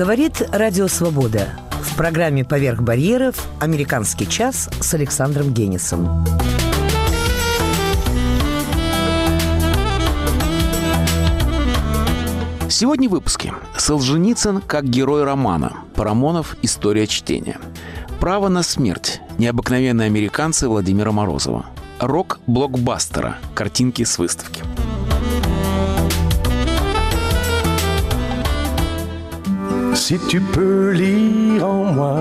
[0.00, 1.50] Говорит Радио Свобода.
[1.82, 6.24] В программе «Поверх барьеров» «Американский час» с Александром Генисом.
[12.70, 13.52] Сегодня в выпуске.
[13.76, 15.80] Солженицын как герой романа.
[15.94, 17.58] Парамонов «История чтения».
[18.20, 19.20] «Право на смерть.
[19.36, 21.66] Необыкновенные американцы Владимира Морозова».
[21.98, 23.36] Рок блокбастера.
[23.54, 24.62] Картинки с выставки.
[30.00, 32.16] Si tu peux lire en moi,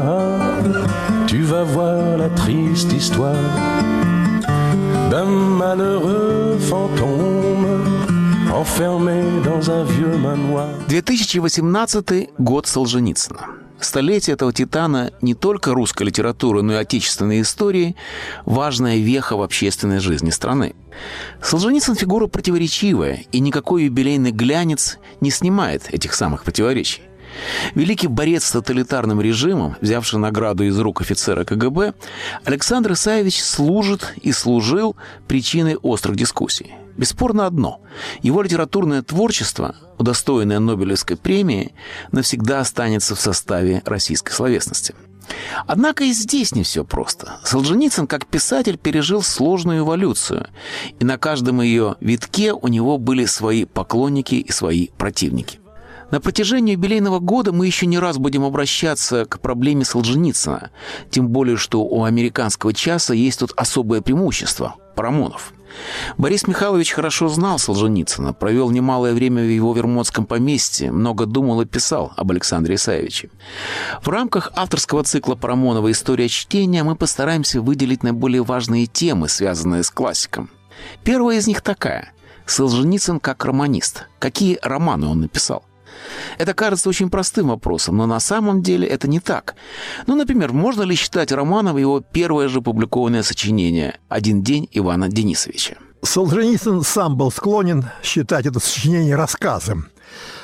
[1.27, 3.33] tu vas voir la triste histoire
[5.09, 7.81] d'un malheureux fantôme
[8.53, 10.67] enfermé dans un vieux manoir.
[10.89, 13.48] 2018 год Солженицына.
[13.79, 17.95] Столетие этого титана не только русской литературы, но и отечественной истории–
[18.45, 20.76] важная веха в общественной жизни страны.
[21.41, 27.09] Солженицын– фигура противоречивая, и никакой юбилейный глянец не снимает этих самых противоречий.
[27.76, 31.94] Великий борец с тоталитарным режимом, взявший награду из рук офицера КГБ,
[32.44, 34.96] Александр Исаевич служит и служил
[35.27, 36.74] причиной острых дискуссий.
[36.98, 37.82] Бесспорно одно–
[38.22, 41.74] его литературное творчество, удостоенное Нобелевской премии,
[42.12, 44.94] навсегда останется в составе российской словесности.
[45.66, 47.40] Однако и здесь не все просто.
[47.44, 50.48] Солженицын, как писатель, пережил сложную эволюцию,
[51.00, 55.60] и на каждом ее витке у него были свои поклонники и свои противники.
[56.12, 60.71] На протяжении юбилейного года мы еще не раз будем обращаться к проблеме Солженицына,
[61.12, 65.53] тем более, что у американского часа есть тут особое преимущество– Парамонов.
[66.18, 71.66] Борис Михайлович хорошо знал Солженицына, провел немалое время в его вермонтском поместье, много думал и
[71.66, 73.29] писал об Александре Исаевиче.
[74.01, 79.91] В рамках авторского цикла Парамонова «История чтения» мы постараемся выделить наиболее важные темы, связанные с
[79.91, 80.50] классиком.
[81.03, 82.13] Первая из них такая–
[82.50, 84.07] Солженицын как романист.
[84.17, 85.63] Какие романы он написал?
[86.37, 89.55] Это кажется очень простым вопросом, но на самом деле это не так.
[90.07, 95.75] Ну, например, можно ли считать Романова его первое же публикованное сочинение «Один день Ивана Денисовича»?
[96.01, 99.88] Солженицын сам был склонен считать это сочинение рассказом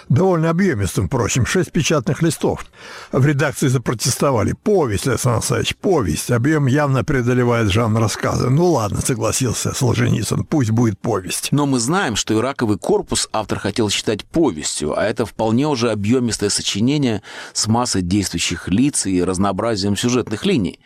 [0.10, 2.66] довольно объемистым, впрочем, шесть печатных листов.
[3.12, 4.54] В редакции запротестовали.
[4.64, 6.32] Повесть, Александр Александрович, повесть.
[6.32, 8.50] Объем явно преодолевает жанр рассказа.
[8.50, 11.50] Ну ладно, согласился Солженицын, пусть будет повесть.
[11.52, 16.50] Но мы знаем, что «Ираковый корпус» автор хотел считать повестью, а это вполне уже объемистое
[16.50, 17.22] сочинение
[17.54, 20.80] с массой действующих лиц и разнообразием сюжетных линий.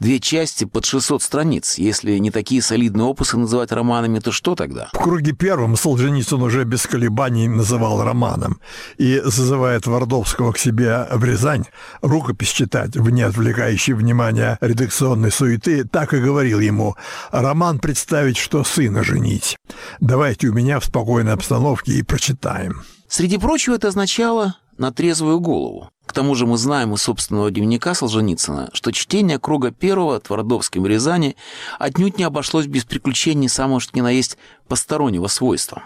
[0.00, 1.76] Две части под 600 страниц.
[1.76, 4.88] Если не такие солидные опусы называть романами, то что тогда?
[4.94, 8.60] В круге первом Солженицын уже без колебаний называл романом
[8.96, 11.66] и зазывает Твардовского к себе в Рязань
[12.00, 16.96] рукопись читать в неотвлекающей внимания редакционной суеты, так и говорил ему
[17.30, 19.58] «Роман представить, что сына женить.
[20.00, 22.84] Давайте у меня в спокойной обстановке и прочитаем».
[23.06, 25.90] Среди прочего это означало на трезвую голову.
[26.06, 31.36] К тому же мы знаем из собственного дневника Солженицына, что чтение круга первого Твардовским Рязани
[31.78, 35.82] отнюдь не обошлось без приключений самого что ни на есть постороннего свойства.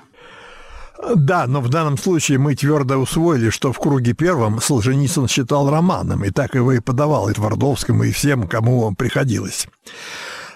[1.16, 6.24] Да, но в данном случае мы твердо усвоили, что в круге первом Солженицын считал романом,
[6.24, 9.66] и так его и подавал и Твардовскому, и всем, кому приходилось.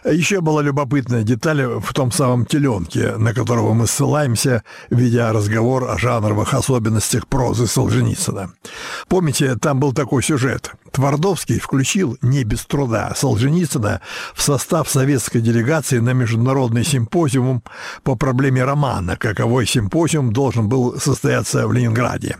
[0.04, 5.98] Еще была любопытная деталь в том самом теленке, на которого мы ссылаемся, ведя разговор о
[5.98, 8.52] жанровых особенностях прозы Солженицына.
[9.08, 10.72] Помните, там был такой сюжет.
[10.92, 14.00] Твардовский включил не без труда Солженицына
[14.34, 17.62] в состав советской делегации на международный симпозиум
[18.02, 19.16] по проблеме романа.
[19.16, 22.36] Каковой симпозиум должен был состояться в Ленинграде.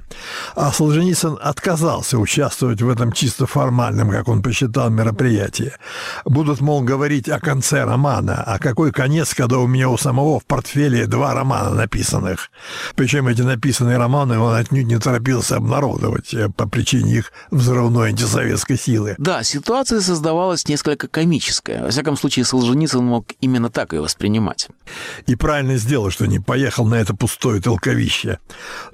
[0.55, 5.73] А Солженицын отказался участвовать в этом чисто формальном, как он посчитал, мероприятии.
[6.25, 8.45] Будут, мол, говорить о конце романа.
[8.47, 12.51] А какой конец, когда у меня у самого в портфеле два романа написанных?
[12.95, 18.79] Причем эти написанные романы он отнюдь не торопился обнародовать э, по причине их взрывной антисоветской
[18.79, 19.15] силы.
[19.17, 21.85] Да, ситуация создавалась несколько комическая.
[21.85, 24.69] Во всяком случае, Солженицын мог именно так ее воспринимать.
[25.27, 28.41] И правильно сделал, что не поехал на это пустое толковище.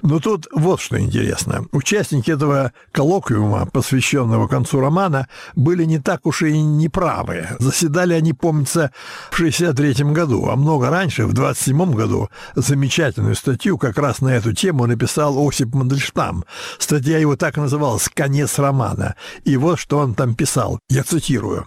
[0.01, 1.65] Но тут вот что интересно.
[1.73, 5.27] Участники этого коллоквиума, посвященного концу романа,
[5.57, 7.47] были не так уж и неправы.
[7.59, 8.91] Заседали они помнится,
[9.31, 14.53] в 63 году, а много раньше, в 27 году, замечательную статью как раз на эту
[14.53, 16.45] тему написал Осип Мандельштам.
[16.77, 19.15] Статья его так называлась «Конец романа».
[19.45, 21.65] И вот что он там писал, я цитирую.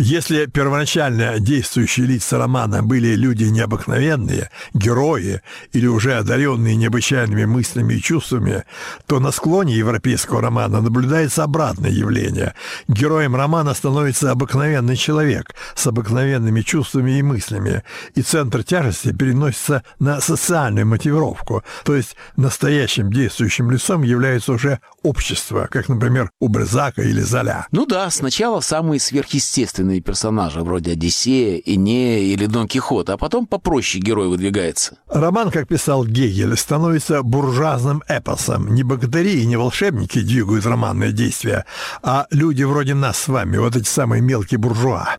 [0.00, 5.42] Если первоначально действующие лица романа были люди необыкновенные, герои
[5.72, 8.62] или уже одаренные необычайными мыслями и чувствами,
[9.06, 12.54] то на склоне европейского романа наблюдается обратное явление.
[12.86, 17.82] Героем романа становится обыкновенный человек с обыкновенными чувствами и мыслями,
[18.14, 25.68] и центр тяжести переносится на социальную мотивировку, то есть настоящим действующим лицом является уже общество,
[25.70, 27.66] как, например, у Брезака или Золя.
[27.72, 34.02] Ну да, сначала самые сверхъестественные персонажи, вроде Одиссея, Инея или Дон Кихота, а потом попроще
[34.02, 34.98] герой выдвигается.
[35.08, 38.74] Роман, как писал Гегель, становится буржуазным эпосом.
[38.74, 41.64] Не богатыри и не волшебники двигают романное действие,
[42.02, 45.16] а люди вроде нас с вами, вот эти самые мелкие буржуа.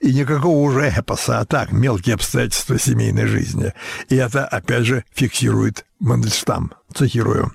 [0.00, 3.72] И никакого уже эпоса, а так, мелкие обстоятельства семейной жизни.
[4.08, 7.52] И это, опять же, фиксирует Мандельштам, цитирую,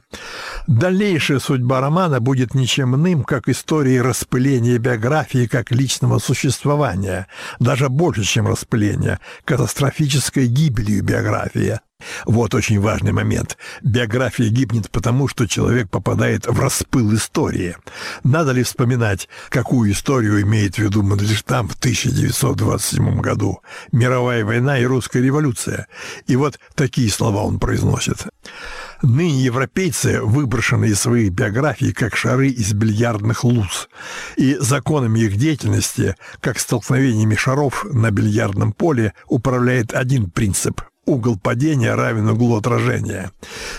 [0.68, 7.28] «Дальнейшая судьба романа будет ничем иным, как историей распыления биографии как личного существования,
[7.60, 11.82] даже больше, чем распыление, катастрофической гибелью биографии,
[12.26, 13.58] вот очень важный момент.
[13.82, 17.78] Биография гибнет потому, что человек попадает в распыл истории.
[18.24, 23.62] Надо ли вспоминать, какую историю имеет в виду Мандельштам в 1927 году?
[23.92, 25.88] Мировая война и русская революция.
[26.28, 28.28] И вот такие слова он произносит.
[29.02, 33.90] Ныне европейцы выброшены из своих биографий как шары из бильярдных луз.
[34.36, 41.96] И законами их деятельности, как столкновениями шаров на бильярдном поле, управляет один принцип– угол падения
[41.96, 43.32] равен углу отражения.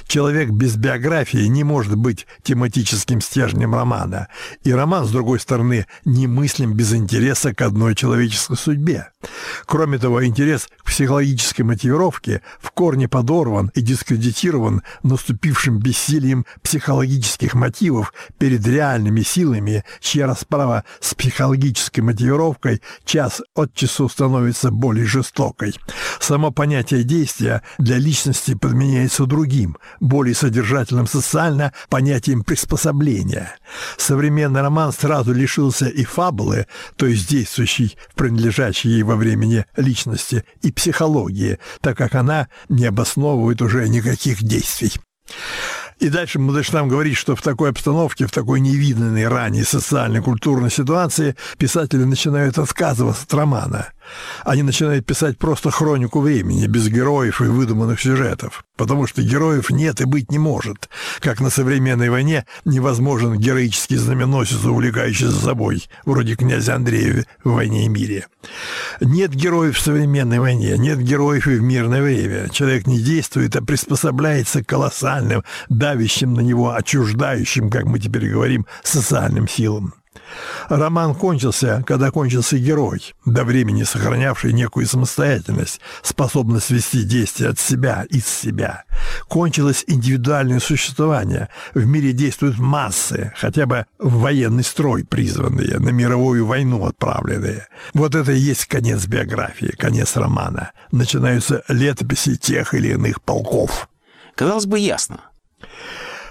[0.08, 4.28] Человек без биографии не может быть тематическим стержнем романа,
[4.64, 9.10] и роман, с другой стороны, не мыслим без интереса к одной человеческой судьбе.
[9.66, 18.14] Кроме того, интерес к психологической мотивировке в корне подорван и дискредитирован наступившим бессилием психологических мотивов
[18.38, 25.74] перед реальными силами, чья расправа с психологической мотивировкой час от часу становится более жестокой.
[26.20, 27.17] Само понятие действия
[27.78, 33.56] для личности подменяется другим, более содержательным социально понятием приспособления.
[33.96, 36.66] Современный роман сразу лишился и фабулы,
[36.96, 42.86] то есть действующей в принадлежащей ей во времени личности, и психологии, так как она не
[42.86, 44.92] обосновывает уже никаких действий.
[45.98, 52.04] И дальше Мандельштам говорит, что в такой обстановке, в такой невиданной ранее социально-культурной ситуации писатели
[52.04, 53.88] начинают отказываться от романа–
[54.44, 60.00] они начинают писать просто хронику времени, без героев и выдуманных сюжетов, потому что героев нет
[60.00, 60.88] и быть не может,
[61.20, 67.86] как на современной войне невозможен героический знаменосец, увлекающий за собой, вроде князя Андрея в «Войне
[67.86, 68.26] и мире».
[69.00, 72.48] Нет героев в современной войне, нет героев и в мирное время.
[72.50, 78.66] Человек не действует, а приспособляется к колоссальным, давящим на него, отчуждающим, как мы теперь говорим,
[78.82, 79.94] социальным силам.
[80.68, 88.04] Роман кончился, когда кончился герой, до времени сохранявший некую самостоятельность, способность вести действия от себя,
[88.10, 88.84] из себя.
[89.28, 91.48] Кончилось индивидуальное существование.
[91.74, 97.66] В мире действуют массы, хотя бы в военный строй призванные, на мировую войну отправленные.
[97.94, 100.72] Вот это и есть конец биографии, конец романа.
[100.92, 103.88] Начинаются летописи тех или иных полков.
[104.34, 105.20] Казалось бы, ясно.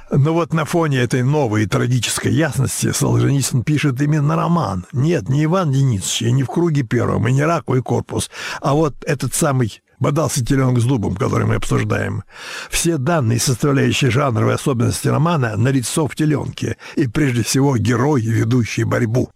[0.10, 4.86] Но вот на фоне этой новой трагической ясности Солженицын пишет именно роман.
[4.94, 8.30] Нет, не Иван Денисович, и не в круге первом, и не раковый корпус,
[8.62, 12.24] а вот этот самый бодался теленок с дубом, который мы обсуждаем.
[12.70, 19.30] Все данные, составляющие жанровые особенности романа, налицо в теленке, и прежде всего герой, ведущий борьбу.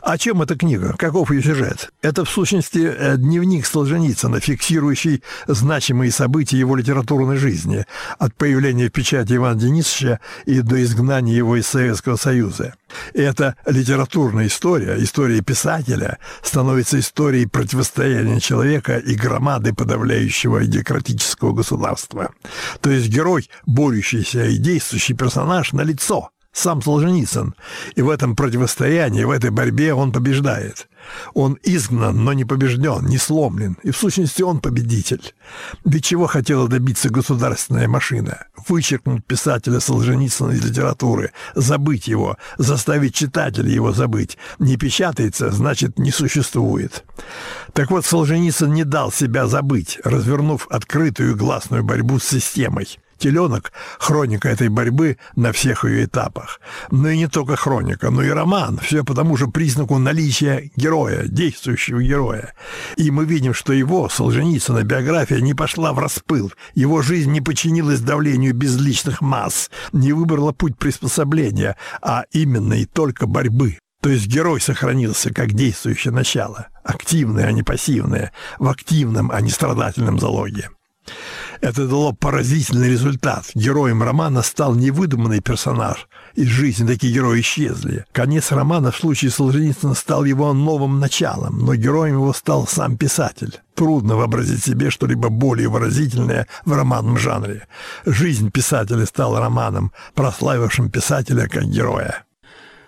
[0.00, 0.94] О чем эта книга?
[0.98, 1.92] Каков ее сюжет?
[2.02, 7.86] Это, в сущности, э, дневник Солженицына, фиксирующий значимые события его литературной жизни,
[8.18, 12.74] от появления в печати Ивана Денисовича и до изгнания его из Советского Союза.
[13.14, 22.32] Эта литературная история, история писателя, становится историей противостояния человека и громады подавляющего идиократического государства.
[22.80, 27.54] То есть герой, борющийся и действующий персонаж на лицо– сам Солженицын.
[27.94, 30.88] И в этом противостоянии, в этой борьбе он побеждает.
[31.34, 33.76] Он изгнан, но не побежден, не сломлен.
[33.82, 35.34] И в сущности он победитель.
[35.84, 38.46] Ведь чего хотела добиться государственная машина?
[38.68, 44.38] Вычеркнуть писателя Солженицына из литературы, забыть его, заставить читателя его забыть.
[44.58, 47.04] Не печатается, значит, не существует.
[47.72, 54.48] Так вот, Солженицын не дал себя забыть, развернув открытую гласную борьбу с системой «Теленок»— хроника
[54.48, 56.60] этой борьбы на всех ее этапах.
[56.90, 58.80] Но и не только хроника, но и роман.
[58.82, 62.52] Все по тому же признаку наличия героя, действующего героя.
[62.96, 66.52] И мы видим, что его, Солженицына, биография не пошла в распыл.
[66.74, 73.28] Его жизнь не подчинилась давлению безличных масс, не выбрала путь приспособления, а именно и только
[73.28, 73.78] борьбы.
[74.00, 79.50] То есть герой сохранился как действующее начало, активное, а не пассивное, в активном, а не
[79.50, 80.70] страдательном залоге.
[81.62, 83.44] Это дало поразительный результат.
[83.54, 86.08] Героем романа стал невыдуманный персонаж.
[86.34, 88.04] Из жизни такие герои исчезли.
[88.10, 93.60] Конец романа в случае Солженицына стал его новым началом, но героем его стал сам писатель.
[93.76, 97.68] Трудно вообразить себе что-либо более выразительное в романном жанре.
[98.04, 102.24] Жизнь писателя стала романом, прославившим писателя как героя.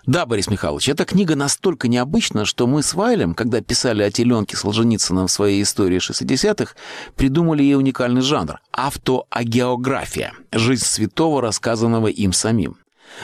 [0.05, 4.55] Да, Борис Михайлович, эта книга настолько необычна, что мы с Вайлем, когда писали о теленке
[4.55, 6.75] Солженицына в своей истории 60-х,
[7.15, 12.77] придумали ей уникальный жанр– автоагеография– жизнь святого, рассказанного им самим.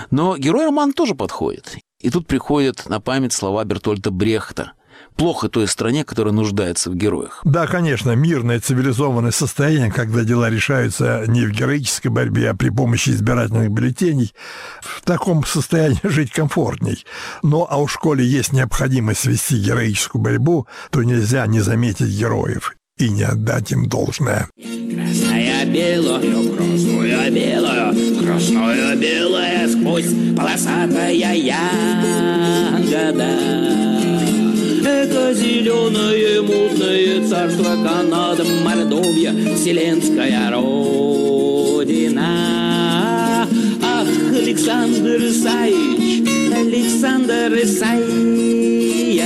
[0.10, 1.78] Но герой романа тоже подходит.
[2.00, 4.74] И тут приходят на память слова Бертольда Брехта–
[5.15, 7.41] плохо той стране, которая нуждается в героях.
[7.44, 13.10] Да, конечно, мирное цивилизованное состояние, когда дела решаются не в героической борьбе, а при помощи
[13.10, 14.34] избирательных бюллетеней,
[14.82, 17.06] в таком состоянии жить комфортней.
[17.44, 23.10] Но а у школе есть необходимость вести героическую борьбу, то нельзя не заметить героев и
[23.10, 24.48] не отдать им должное.
[24.58, 31.62] Красная белую, красную белую, красную белая сквозь полосатая ягода.
[35.34, 42.28] Зеленое мутное царство Канада, Мордовия, вселенская родина.
[43.82, 49.22] Ах, Александр Исаевич, Александр Исаевич,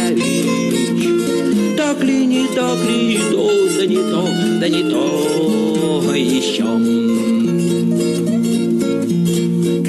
[1.75, 4.27] так ли, не так ли, то, да не то,
[4.59, 6.65] да не то еще.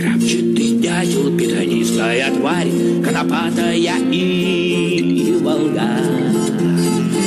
[0.00, 2.70] Крапчатый дятел, питанистая тварь,
[3.04, 3.76] конопатая
[4.10, 4.95] и
[5.76, 5.88] волга.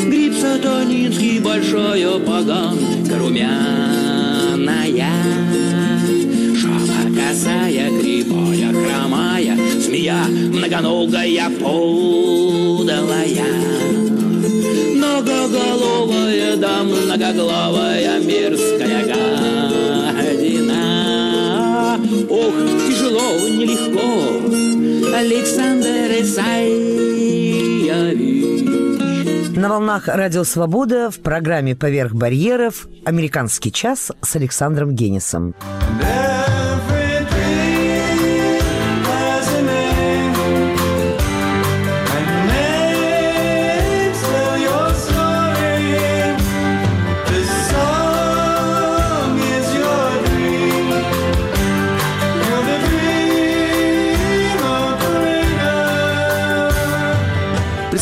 [0.05, 5.11] Гриб сатанинский, большая поганка румяная.
[6.55, 12.99] Жаба косая, кривая, хромая, Змея многоногая, подалая.
[14.95, 19.05] Многоголовая, да многоглавая, мерзкая
[20.25, 20.83] гадина.
[22.29, 22.53] Ох,
[22.87, 24.09] тяжело, нелегко,
[25.15, 25.89] Александр
[27.89, 29.57] Исаевич.
[29.57, 35.55] На волнах Радио Свобода в программе «Поверх барьеров» «Американский час» с Александром Генисом.
[36.01, 36.18] Every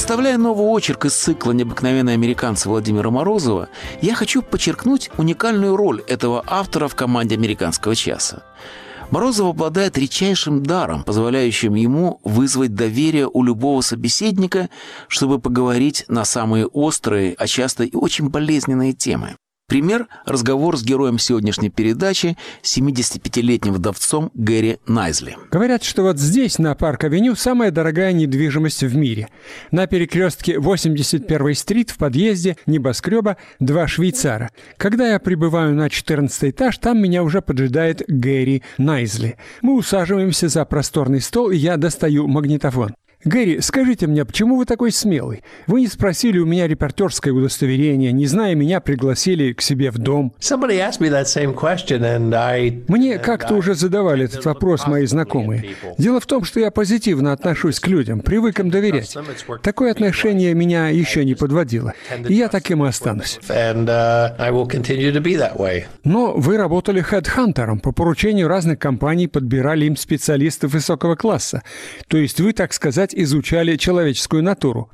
[0.07, 3.67] Представляя новый очерк из цикла «Необыкновенные американцы» Владимира Морозова,
[4.01, 8.43] я хочу подчеркнуть уникальную роль этого автора в команде «Американского часа».
[9.11, 14.69] Морозов обладает редчайшим даром, позволяющим ему вызвать доверие у любого собеседника,
[15.09, 19.35] чтобы поговорить на самые острые, а часто и очень болезненные темы.
[19.69, 25.36] Пример– разговор с героем сегодняшней передачи, 75-летним вдовцом Гэри Найзли.
[25.51, 29.27] Говорят, что вот здесь, на Парк-авеню, самая дорогая недвижимость в мире.
[29.71, 34.51] На перекрестке 81-й стрит в подъезде небоскреба два швейцара.
[34.77, 39.36] Когда я прибываю на 14 этаж, там меня уже поджидает Гэри Найзли.
[39.62, 42.95] Мы усаживаемся за просторный стол, и я достаю магнитофон.
[43.27, 45.43] Гэри, скажите мне, почему вы такой смелый?
[45.67, 50.34] Вы не спросили у меня репортерское удостоверение, не зная меня, пригласили к себе в дом.
[52.88, 55.72] Мне как-то уже задавали этот вопрос мои знакомые.
[55.98, 59.17] Дело в том, что я позитивно отношусь к людям, привык им доверять.
[59.62, 61.93] Такое отношение меня еще не подводило.
[62.29, 63.39] И я таким и останусь.
[63.50, 63.88] Uh.
[66.03, 67.79] Но вы работали хедхантером.
[67.79, 71.63] По поручению разных компаний подбирали им специалистов высокого класса.
[72.07, 74.89] То есть вы, так сказать, изучали человеческую натуру.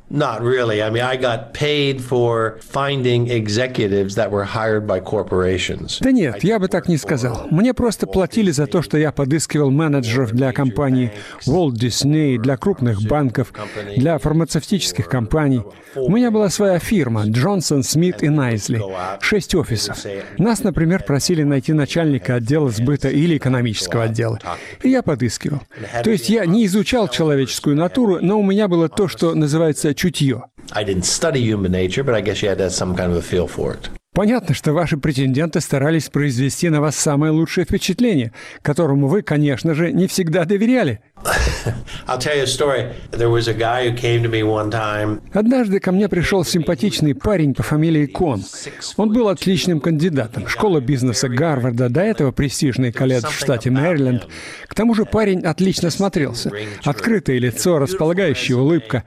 [6.02, 7.48] Да нет, я бы так не сказал.
[7.50, 11.12] Мне просто платили за то, что я подыскивал менеджеров для компаний
[11.48, 13.52] Walt Disney, для крупных банков,
[13.96, 15.64] для фармацевтических компаний.
[15.96, 18.82] У меня была своя фирма Джонсон, Смит и Найзли.
[19.20, 19.98] Шесть офисов.
[20.38, 24.40] Нас, например, просили найти начальника отдела сбыта или экономического отдела.
[24.82, 25.62] И я подыскивал.
[26.04, 30.44] То есть я не изучал человеческую натуру, но у меня было то, что называется чутье.
[34.14, 38.32] Понятно, что ваши претенденты старались произвести на вас самое лучшее впечатление,
[38.62, 41.02] которому вы, конечно же, не всегда доверяли.
[45.34, 48.44] Однажды ко мне пришел симпатичный парень по фамилии Кон.
[48.98, 50.48] Он был отличным кандидатом.
[50.48, 54.28] Школа бизнеса Гарварда, до этого престижный колледж в штате Мэриленд.
[54.68, 56.52] К тому же парень отлично смотрелся.
[56.84, 59.04] Открытое лицо, располагающая улыбка.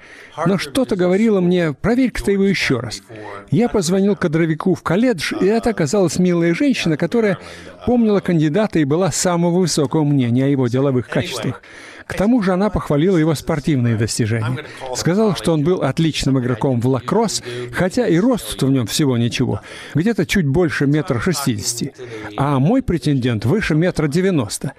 [0.47, 3.03] Но что-то говорило мне, проверь-ка ты его еще раз.
[3.51, 7.39] Я позвонил кадровику в колледж, и это оказалась милая женщина, которая
[7.87, 11.63] помнила кандидата и была самого высокого мнения о его деловых качествах.
[12.07, 14.65] К тому же она похвалила его спортивные достижения.
[14.95, 19.61] Сказала, что он был отличным игроком в лакросс, хотя и рост в нем всего ничего,
[19.95, 21.93] где-то чуть больше метра шестидесяти.
[22.37, 24.73] А мой претендент выше метра девяносто.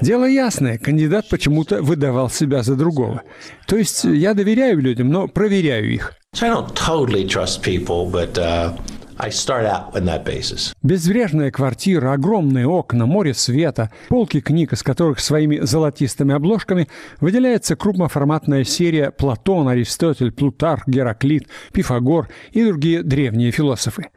[0.00, 3.22] Дело ясное, кандидат почему-то выдавал себя за другого.
[3.66, 6.14] То есть я доверяю людям, но проверяю их.
[6.34, 8.72] So I don't totally trust people, but uh,
[9.18, 10.74] I start out on that basis.
[10.82, 16.88] Безбрежная квартира, огромные окна, море света, полки книг, из которых своими золотистыми обложками
[17.20, 24.08] выделяется крупноформатная серия Платон, Аристотель, Плутарх, Гераклит, Пифагор и другие древние философы.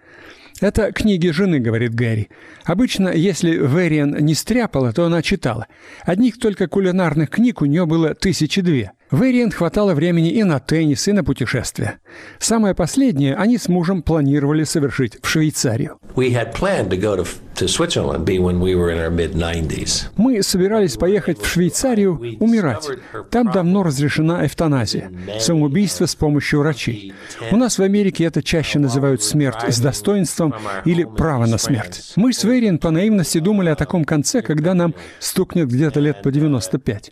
[0.60, 2.30] Это книги жены, говорит Гэри.
[2.66, 5.68] Обычно, если Вериан не стряпала, то она читала.
[6.04, 8.94] Одних только кулинарных книг у нее было тысячи две.
[9.12, 12.00] Вериан хватало времени и на теннис, и на путешествия.
[12.40, 15.98] Самое последнее они с мужем планировали совершить в Швейцарию.
[16.16, 17.26] We had planned to go to,
[17.58, 20.10] to Switzerland be when we were in our mid 90s.
[20.16, 22.88] Мы собирались поехать в Швейцарию умирать.
[23.32, 27.14] Там давно разрешена эвтаназия, самоубийство с помощью врачей.
[27.52, 30.54] У нас в Америке это чаще называют смерть с достоинством
[30.86, 32.14] или право на смерть.
[32.16, 36.32] Мы с Вериан по наивности думали о таком конце, когда нам стукнет где-то лет по
[36.32, 37.12] 95.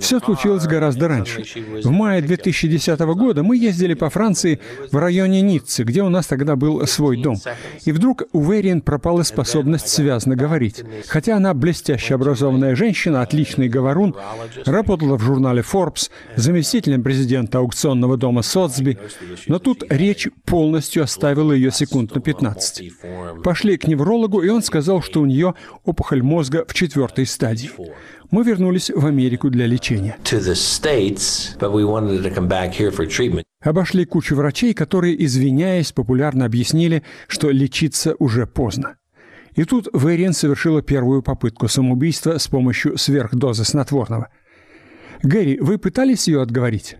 [0.00, 1.44] Все случилось гораздо раньше.
[1.82, 4.60] В мае 2010 года мы ездили по Франции
[4.92, 7.36] в районе Ниццы, где у нас тогда был свой дом.
[7.86, 10.82] И вдруг у Вериан пропала способность связно говорить.
[11.08, 14.14] Хотя она блестяще образованная женщина, отличный говорун,
[14.64, 18.98] работала в журнале Forbes, заместителем президента аукционного дома Сотсби,
[19.46, 22.92] но тут речь полностью оставила ее секунд на 15.
[23.42, 27.70] Пошли к неврологу, и он сказал, что у нее опухоль мозга в четвертой стадии.
[28.30, 30.16] Мы вернулись в Америку для лечения.
[33.62, 38.96] Обошли кучу врачей, которые, извиняясь, популярно объяснили, что лечиться уже поздно.
[39.56, 44.28] И тут Вериан совершила первую попытку самоубийства с помощью сверхдозы снотворного.
[45.22, 46.98] Гэри, вы пытались ее отговорить?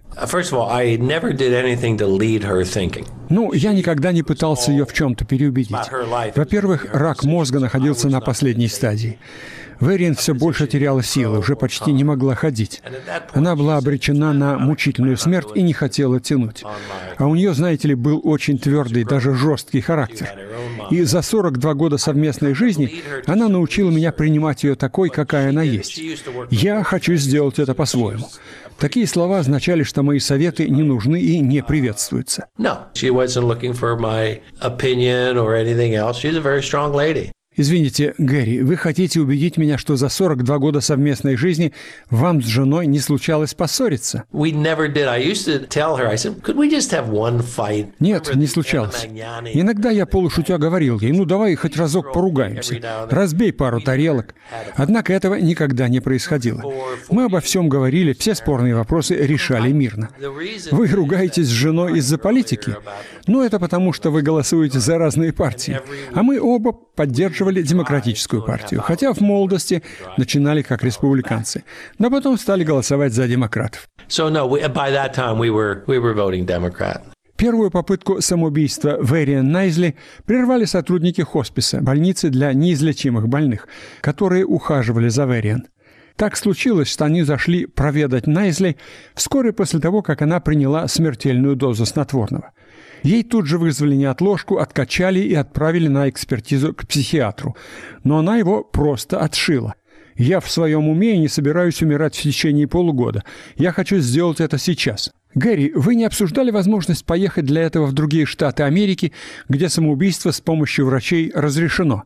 [3.29, 5.77] Ну, я никогда не пытался ее в чем-то переубедить.
[6.35, 9.19] Во-первых, рак мозга находился на последней стадии.
[9.81, 12.83] Верин все больше теряла силы, уже почти не могла ходить.
[13.33, 16.65] Она была обречена на мучительную смерть и не хотела тянуть.
[17.19, 20.31] А у нее, знаете ли, был очень твердый, даже жесткий характер.
[20.91, 26.01] И за 42 года совместной жизни она научила меня принимать ее такой, какая она есть.
[26.51, 28.29] Я хочу сделать это по-своему.
[28.79, 32.49] Такие слова означали, что мои советы не нужны и не приветствуются.
[37.57, 41.73] Извините, Гэри, вы хотите убедить меня, что за 42 года совместной жизни
[42.11, 44.25] вам с женой не случалось поссориться?
[47.99, 49.07] Нет, не случалось.
[49.55, 52.75] Иногда я полушутя говорил ей, ну давай хоть разок поругаемся,
[53.11, 54.35] разбей пару тарелок.
[54.75, 56.63] Однако этого никогда не происходило.
[57.11, 60.11] Мы обо всем говорили, все спорные вопросы решали мирно.
[60.71, 62.77] Вы ругаетесь с женой из-за политики?
[63.27, 65.81] Ну, это потому, что вы голосуете за разные партии.
[66.13, 66.73] А мы оба
[67.47, 69.83] поддерживали демократическую партию, хотя в молодости
[70.17, 71.65] начинали как республиканцы,
[71.99, 73.89] но потом стали голосовать за демократов.
[76.47, 77.03] Democrat.
[77.37, 83.69] Первую попытку самоубийства Вериан Найзли прервали сотрудники хосписа, больницы для неизлечимых больных,
[84.01, 85.67] которые ухаживали за Вериан.
[86.17, 88.77] Так случилось, что они зашли проведать Найзли
[89.15, 92.53] вскоре после того, как она приняла смертельную дозу снотворного.
[93.03, 97.57] Ей тут же вызвали неотложку, откачали и отправили на экспертизу к психиатру.
[98.05, 99.75] Но она его просто отшила.
[100.17, 103.23] «Я в своем уме и не собираюсь умирать в течение полугода.
[103.57, 105.13] Я хочу сделать это сейчас».
[105.37, 109.13] Гэри, вы не обсуждали возможность поехать для этого в другие штаты Америки,
[109.51, 112.05] где самоубийство с помощью врачей разрешено?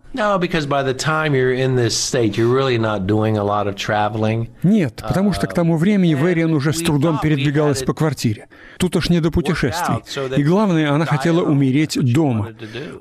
[4.65, 8.49] Нет, потому что к тому времени Вериан уже с трудом передвигалась по квартире.
[8.79, 9.99] Тут уж не до путешествий.
[10.37, 12.49] И главное, она хотела умереть дома.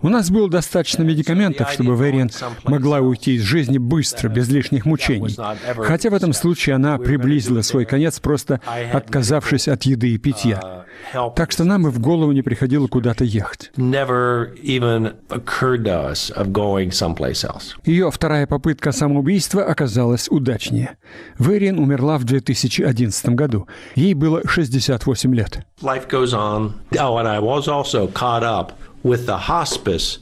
[0.04, 2.30] У нас было достаточно медикаментов, чтобы Вериан
[2.65, 5.36] могла уйти из жизни быстро, без лишних мучений.
[5.76, 8.62] Хотя в этом случае она приблизила свой конец, просто
[8.94, 10.86] отказавшись от еды и питья.
[11.36, 13.71] Так что нам и в голову не приходило куда-то ехать.
[17.86, 20.97] Ее вторая попытка самоубийства оказалась удачнее.
[21.38, 23.67] Вэриан умерла в 2011 году.
[23.95, 25.65] Ей было 68 лет.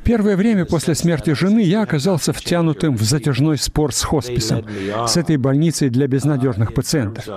[0.03, 4.65] Первое время после смерти жены я оказался втянутым в затяжной спор с хосписом,
[5.07, 7.27] с этой больницей для безнадежных пациентов.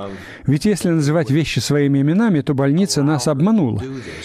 [0.47, 3.83] Ведь если называть вещи своими именами, то больница нас обманула.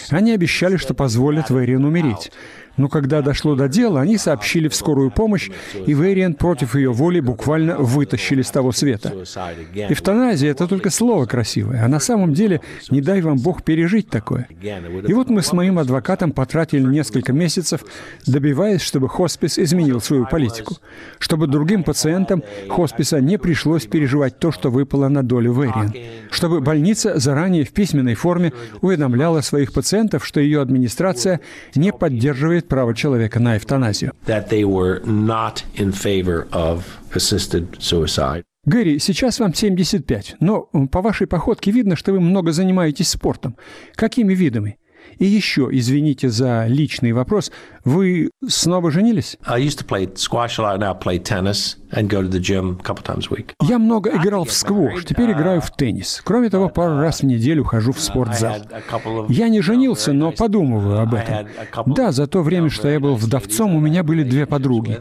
[0.10, 2.32] Они обещали, что позволят Вэриан умереть.
[2.78, 5.50] Но когда дошло до дела, они сообщили в скорую помощь,
[5.86, 9.14] и Вэриан против ее воли буквально вытащили с того света.
[9.74, 14.48] Эвтаназия– это только слово красивое, а на самом деле не дай вам Бог пережить такое.
[15.08, 17.82] И вот мы с моим адвокатом потратили несколько месяцев,
[18.26, 20.78] добиваясь, чтобы хоспис изменил свою политику,
[21.20, 25.94] чтобы другим пациентам хосписа не пришлось переживать то, что выпало на долю Вэриан,
[26.36, 31.40] чтобы больница заранее в письменной форме уведомляла своих пациентов, что ее администрация
[31.76, 34.12] не поддерживает право человека на эвтаназию.
[38.66, 43.56] Гэри, сейчас вам 75, но по вашей походке видно, что вы много занимаетесь спортом.
[43.96, 44.78] Какими видами?
[45.18, 47.52] И еще, извините за личный вопрос,
[47.84, 49.38] вы снова женились?
[53.62, 56.22] Я много играл в сквош, теперь играю в теннис.
[56.24, 58.58] Кроме того, пару раз в неделю хожу в спортзал.
[59.30, 61.48] Я не женился, но подумываю об этом.
[61.94, 65.00] Да, за то время, что я был вдовцом, у меня были две подруги.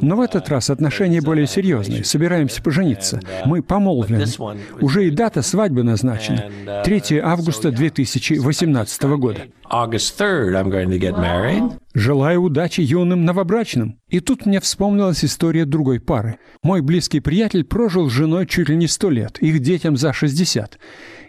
[0.00, 2.04] Но в этот раз отношения более серьезные.
[2.04, 3.20] Собираемся пожениться.
[3.44, 4.26] Мы помолвлены.
[4.80, 6.82] Уже и дата свадьбы назначена.
[6.84, 9.37] 3 августа 2018 года.
[9.70, 11.78] August 3rd, I'm going to get married.
[11.94, 13.98] Желаю удачи юным новобрачным.
[14.08, 16.38] И тут мне вспомнилась история другой пары.
[16.62, 20.78] Мой близкий приятель прожил с женой чуть ли не сто лет, их детям за 60.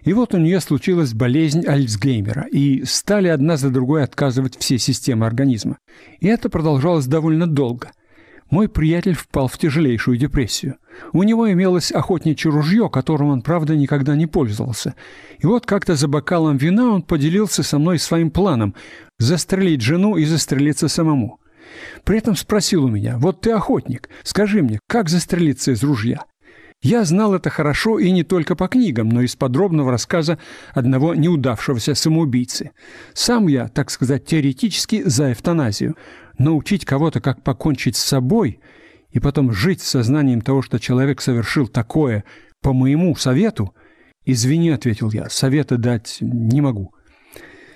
[0.04, 5.26] И вот у нее случилась болезнь Альцгеймера, и стали одна за другой отказывать все системы
[5.26, 5.78] организма.
[6.20, 7.92] И это продолжалось довольно долго.
[8.50, 10.78] Мой приятель впал в тяжелейшую депрессию.
[11.14, 14.96] У него имелось охотничье ружье, которым он, правда, никогда не пользовался.
[15.38, 18.76] И вот как-то за бокалом вина он поделился со мной своим планом–
[19.20, 21.40] застрелить жену и застрелиться самому.
[22.04, 26.24] При этом спросил у меня, вот ты охотник, скажи мне, как застрелиться из ружья?
[26.82, 30.40] Я знал это хорошо и не только по книгам, но из подробного рассказа
[30.74, 32.72] одного неудавшегося самоубийцы.
[33.14, 35.98] Сам я, так сказать, теоретически за эвтаназию.
[36.40, 38.60] Научить кого-то, как покончить с собой,
[39.12, 42.24] и потом жить с сознанием того, что человек совершил такое
[42.62, 43.74] по моему совету,
[44.26, 46.94] «Извини»,— ответил я,— «совета дать не могу».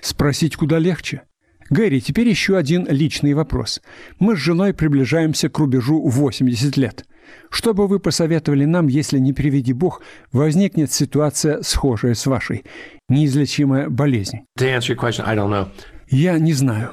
[0.00, 1.22] Спросить куда легче.
[1.70, 3.80] Гэри, теперь еще один личный вопрос.
[4.18, 7.06] Мы с женой приближаемся к рубежу 80 лет.
[7.50, 12.64] Что бы вы посоветовали нам, если, не приведи бог, возникнет ситуация, схожая с вашей?
[13.08, 14.40] Неизлечимая болезнь.
[14.58, 15.68] To answer your question, I don't know.
[16.14, 16.90] Я не знаю.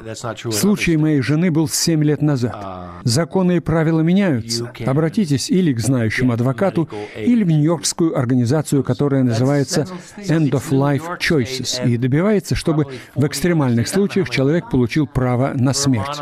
[0.52, 2.56] Случай моей жены был 7 лет назад.
[3.04, 4.74] Законы и правила меняются.
[4.84, 9.86] Обратитесь или к знающему адвокату, или в Нью-Йоркскую организацию, которая называется
[10.18, 16.20] End of Life Choices, и добивается, чтобы в экстремальных случаях человек получил право на смерть.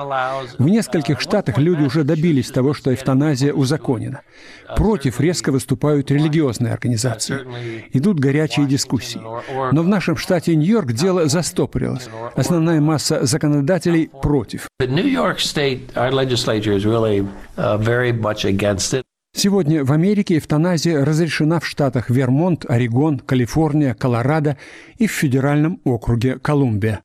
[0.58, 4.22] В нескольких штатах люди уже добились того, что эвтаназия узаконена.
[4.76, 7.40] Против резко выступают религиозные организации.
[7.94, 9.22] Идут горячие дискуссии.
[9.72, 12.10] Но в нашем штате Нью-Йорк дело застопорилось.
[12.36, 14.68] Основная масса законодателей против.
[18.42, 19.04] Uh.
[19.36, 24.58] Сегодня в Америке эвтаназия разрешена в штатах Вермонт, Орегон, Калифорния, Колорадо
[24.98, 27.04] и в федеральном округе Колумбия.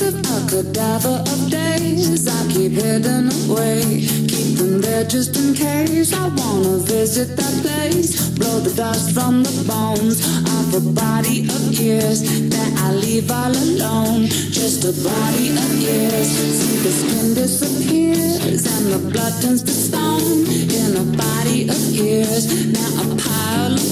[0.00, 4.06] Remains of a cadaver of days I keep hidden away.
[4.28, 8.30] Keep them there just in case I wanna visit that place.
[8.30, 10.20] Blow the dust from the bones
[10.58, 14.26] of a body of years that I leave all alone.
[14.28, 16.28] Just a body of years.
[16.28, 20.46] See the skin disappears and the blood turns to stone
[20.80, 22.46] in a body of years.
[22.72, 23.47] Now a pile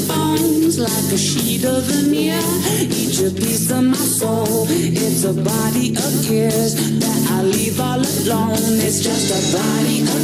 [0.07, 2.41] bones like a sheet of veneer.
[2.81, 4.67] Each a piece of my soul.
[4.69, 8.81] It's a body of years that I leave all alone.
[8.87, 10.21] It's just a body of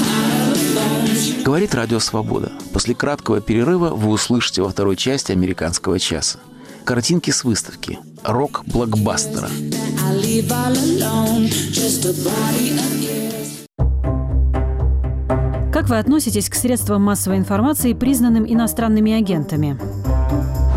[0.00, 1.44] pile of bones.
[1.44, 2.52] Говорит Радио Свобода.
[2.72, 6.38] После краткого перерыва вы услышите во второй части «Американского часа».
[6.84, 7.98] Картинки с выставки.
[8.24, 9.48] Рок-блокбастера.
[9.48, 9.98] That
[15.88, 19.78] Вы относитесь к средствам массовой информации, признанным иностранными агентами?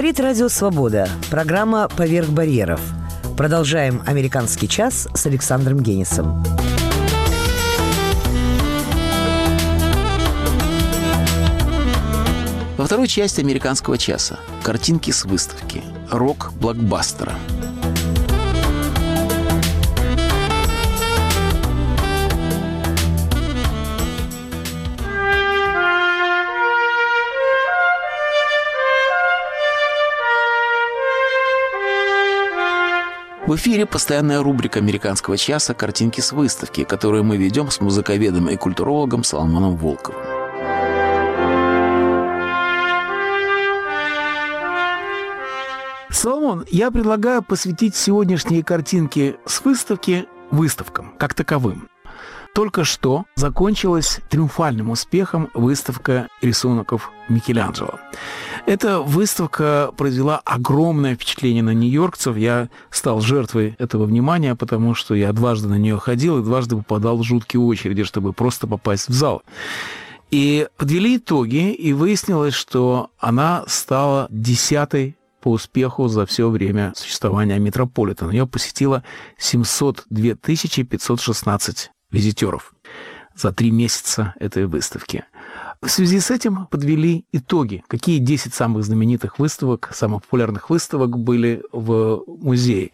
[0.00, 1.06] Говорит Радио Свобода.
[1.30, 2.80] Программа «Поверх барьеров».
[3.36, 6.42] Продолжаем «Американский час» с Александром Генисом.
[12.78, 17.34] Во второй части «Американского часа» картинки с выставки «Рок-блокбастера».
[33.50, 38.54] В эфире постоянная рубрика «Американского часа» «Картинки с выставки», которую мы ведем с музыковедом и
[38.54, 40.20] культурологом Соломоном Волковым.
[46.10, 51.89] Соломон, я предлагаю посвятить сегодняшние картинки с выставки выставкам как таковым.
[52.54, 58.00] Только что закончилась триумфальным успехом выставка рисунков Микеланджело.
[58.66, 62.36] Эта выставка произвела огромное впечатление на нью-йоркцев.
[62.36, 67.18] Я стал жертвой этого внимания, потому что я дважды на нее ходил и дважды попадал
[67.18, 69.42] в жуткие очереди, чтобы просто попасть в зал.
[70.30, 77.58] И подвели итоги, и выяснилось, что она стала десятой по успеху за все время существования
[77.58, 78.30] Метрополитена.
[78.30, 79.02] Ее посетило
[79.38, 82.74] 702 516 визитеров
[83.34, 85.24] за три месяца этой выставки.
[85.82, 87.82] В связи с этим подвели итоги.
[87.88, 92.90] Какие 10 самых знаменитых выставок, самых популярных выставок были в музее.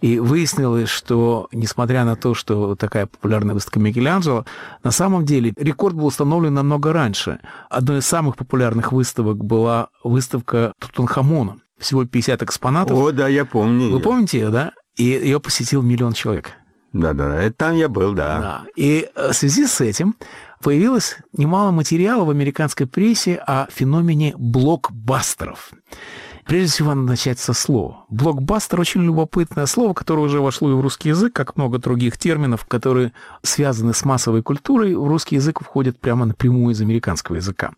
[0.00, 4.46] И выяснилось, что, несмотря на то, что такая популярная выставка Микеланджело,
[4.84, 7.40] на самом деле рекорд был установлен намного раньше.
[7.70, 11.56] Одной из самых популярных выставок была выставка Тутанхамона.
[11.76, 12.96] Всего 50 экспонатов.
[12.96, 13.90] О, да, я помню.
[13.90, 14.72] Вы помните ее, да?
[14.96, 16.52] И ее посетил миллион человек.
[16.98, 18.38] Да-да, там я был, да.
[18.38, 18.62] Да.
[18.74, 20.16] И э, в связи с этим
[20.60, 25.70] появилось немало материала в американской прессе о феномене блокбастеров.
[26.44, 28.06] Прежде всего, надо начать со слова.
[28.10, 32.64] Блокбастер– очень любопытное слово, которое уже вошло и в русский язык, как много других терминов,
[32.64, 37.72] которые связаны с массовой культурой, в русский язык входят прямо напрямую из американского языка.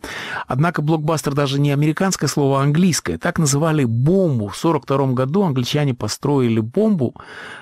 [0.47, 3.19] Однако блокбастер даже не американское слово, а английское.
[3.19, 4.49] Так называли бомбу.
[4.49, 7.15] В 1942 году англичане построили бомбу,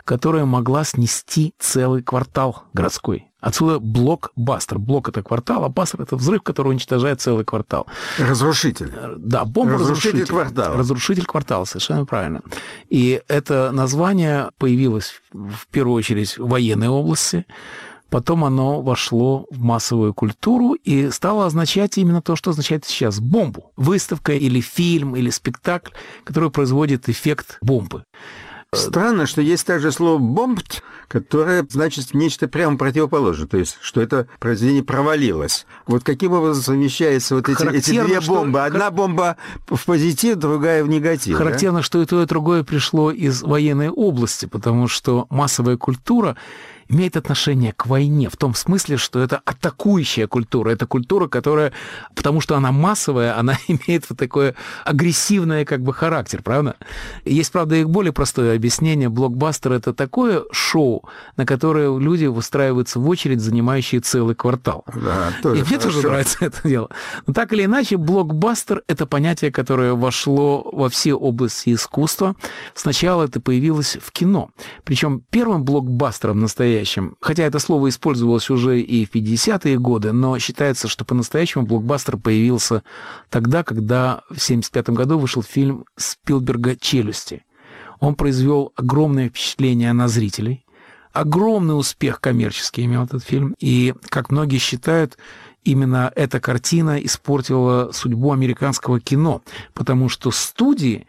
[0.04, 3.28] которая могла снести целый квартал городской.
[3.40, 4.80] Отсюда блокбастер.
[4.80, 7.86] Блок– это квартал, а бастер– это взрыв, который уничтожает целый квартал.
[8.18, 8.92] Разрушитель.
[9.16, 10.26] Да, бомба Разрушитель разрушитель.
[10.26, 10.76] квартала.
[10.76, 12.40] Разрушитель квартала, совершенно правильно.
[12.88, 17.44] И это название появилось в первую очередь в военной области,
[18.10, 23.72] Потом оно вошло в массовую культуру и стало означать именно то, что означает сейчас бомбу.
[23.76, 25.92] Выставка или фильм или спектакль,
[26.24, 28.04] который производит эффект бомбы.
[28.74, 34.28] Странно, что есть также слово «бомбт», которое значит нечто прямо противоположное, то есть, что это
[34.40, 35.66] произведение провалилось.
[35.86, 38.62] Вот каким образом совмещаются вот эти, эти две что- бомбы?
[38.62, 41.38] Одна бомба в позитив, другая в негатив.
[41.38, 41.44] да?
[41.44, 46.36] Характерно, что и то, и другое пришло из военной области, потому что массовая культура
[46.88, 50.70] имеет отношение к войне, в том смысле, что это атакующая культура.
[50.70, 51.72] Это культура, которая,
[52.14, 56.76] потому что она массовая, она имеет вот такое агрессивное как бы характер, правда?
[57.24, 59.08] Есть, правда, и более простое объяснение.
[59.08, 61.04] Блокбастер— это такое шоу,
[61.36, 64.84] на которое люди выстраиваются в очередь, занимающие целый квартал.
[64.94, 66.08] Да, тоже И мне тоже хорошо.
[66.08, 66.90] нравится это дело.
[67.26, 72.34] Но так или иначе, блокбастер– это понятие, которое вошло во все области искусства.
[72.74, 74.50] Сначала это появилось в кино.
[74.84, 76.40] Причем первым блокбастером
[76.78, 82.16] настоящим, хотя это слово использовалось уже и в 50-е годы, но считается, что по-настоящему блокбастер
[82.16, 82.82] появился
[83.30, 87.44] тогда, когда в 1975 году вышел фильм Спилберга «Челюсти».
[88.00, 90.64] Он произвел огромное впечатление на зрителей.
[91.12, 93.56] Огромный успех коммерческий имел этот фильм.
[93.58, 95.18] И, как многие считают,
[95.64, 99.42] именно эта картина испортила судьбу американского кино,
[99.74, 101.08] потому что студии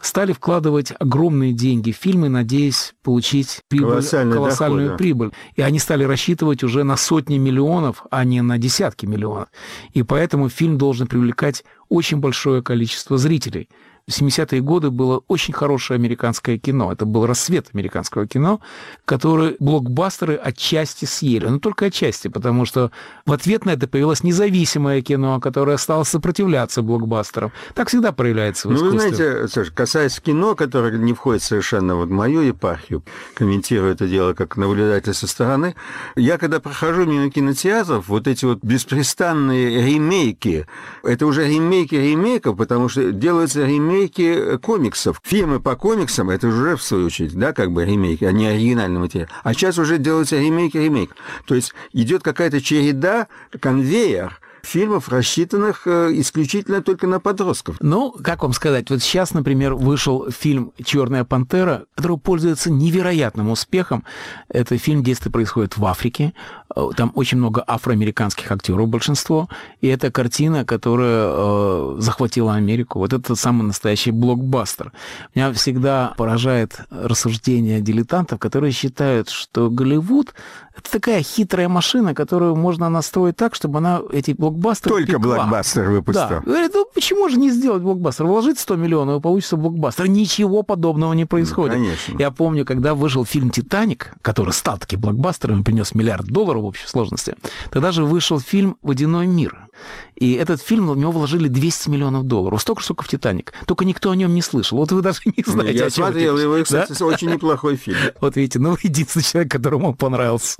[0.00, 4.96] стали вкладывать огромные деньги в фильмы, надеясь получить прибыль, колоссальную доход, да.
[4.96, 5.30] прибыль.
[5.56, 9.48] И они стали рассчитывать уже на сотни миллионов, а не на десятки миллионов.
[9.92, 13.68] И поэтому фильм должен привлекать очень большое количество зрителей.
[14.08, 16.92] В 70-е годы было очень хорошее американское кино.
[16.92, 18.60] Это был рассвет американского кино,
[19.04, 21.46] который блокбастеры отчасти съели.
[21.46, 22.90] Но только отчасти, потому что
[23.26, 27.52] в ответ на это появилось независимое кино, которое стало сопротивляться блокбастерам.
[27.74, 29.14] Так всегда проявляется в Ну, вы искусстве.
[29.14, 34.32] знаете, Саша, касаясь кино, которое не входит совершенно вот в мою епархию, комментирую это дело
[34.32, 35.74] как наблюдатель со стороны,
[36.16, 40.66] я когда прохожу мимо кинотеатров, вот эти вот беспрестанные ремейки,
[41.04, 45.20] это уже ремейки ремейков, потому что делаются ремейки комиксов.
[45.24, 49.00] Фильмы по комиксам, это уже, в свою очередь, да, как бы ремейки, а не оригинальный
[49.00, 49.28] материал.
[49.42, 51.14] А сейчас уже делаются ремейки ремейк.
[51.46, 57.76] То есть идет какая-то череда, конвейер фильмов, рассчитанных э, исключительно только на подростков.
[57.80, 64.04] Ну, как вам сказать, вот сейчас, например, вышел фильм «Черная пантера», который пользуется невероятным успехом.
[64.48, 66.34] Это фильм «Действие происходит в Африке».
[66.74, 69.48] Э, Там очень много афроамериканских актеров, большинство.
[69.80, 72.98] И это картина, которая э, захватила Америку.
[72.98, 74.92] Вот это самый настоящий блокбастер.
[75.34, 80.34] Меня всегда поражает рассуждение дилетантов, которые считают, что Голливуд
[80.80, 85.36] это такая хитрая машина, которую можно настроить так, чтобы она эти блокбастеры Только пекла.
[85.36, 86.28] блокбастер выпустил.
[86.28, 86.40] Да.
[86.40, 88.24] Говорит, ну почему же не сделать блокбастер?
[88.24, 90.06] Вложить 100 миллионов, и получится блокбастер.
[90.08, 91.76] Ничего подобного не происходит.
[91.76, 92.16] Ну, конечно.
[92.18, 96.66] Я помню, когда вышел фильм «Титаник», который стал таки блокбастером и принес миллиард долларов в
[96.66, 97.34] общей сложности,
[97.70, 99.69] тогда же вышел фильм «Водяной мир».
[100.16, 102.60] И этот фильм, в него вложили 200 миллионов долларов.
[102.60, 103.52] Столько, сколько в «Титаник».
[103.66, 104.78] Только никто о нем не слышал.
[104.78, 106.82] Вот вы даже не знаете, Я о чем смотрел его, и, Да?
[106.82, 107.98] кстати, очень неплохой фильм.
[108.20, 110.58] Вот видите, ну, единственный человек, которому он понравился.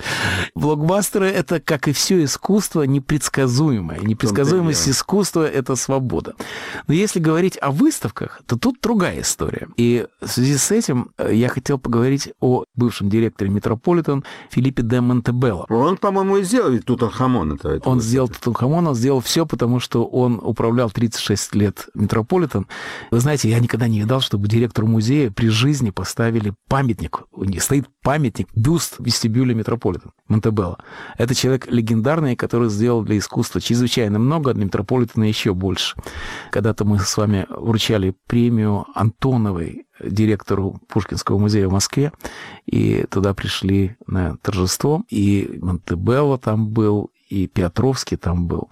[0.54, 4.00] Блокбастеры— это, как и все искусство, непредсказуемое.
[4.00, 6.34] Непредсказуемость искусства— это свобода.
[6.86, 9.68] Но если говорить о выставках, то тут другая история.
[9.76, 15.00] И в связи с этим э, я хотел поговорить о бывшем директоре Метрополитен Филиппе де
[15.00, 15.66] Монтебелло.
[15.68, 17.52] Он, по-моему, и сделал ведь Тутанхамон.
[17.54, 22.68] Это, это Он сделал Тутанхамон, он сделал все, потому что он управлял 36 лет Метрополитен.
[23.10, 27.22] Вы знаете, я никогда не видал, чтобы директору музея при жизни поставили памятник.
[27.32, 30.78] У них стоит памятник, бюст в вестибюле Метрополитен Монтебелло.
[31.18, 35.96] Это человек легендарный, который сделал для искусства чрезвычайно много, а для Метрополитена еще больше.
[36.52, 42.12] Когда-то мы с вами вручали премию Антоновой директору Пушкинского музея в Москве,
[42.66, 48.68] и туда пришли на торжество, и Монтебелло там был, и Петровский там был.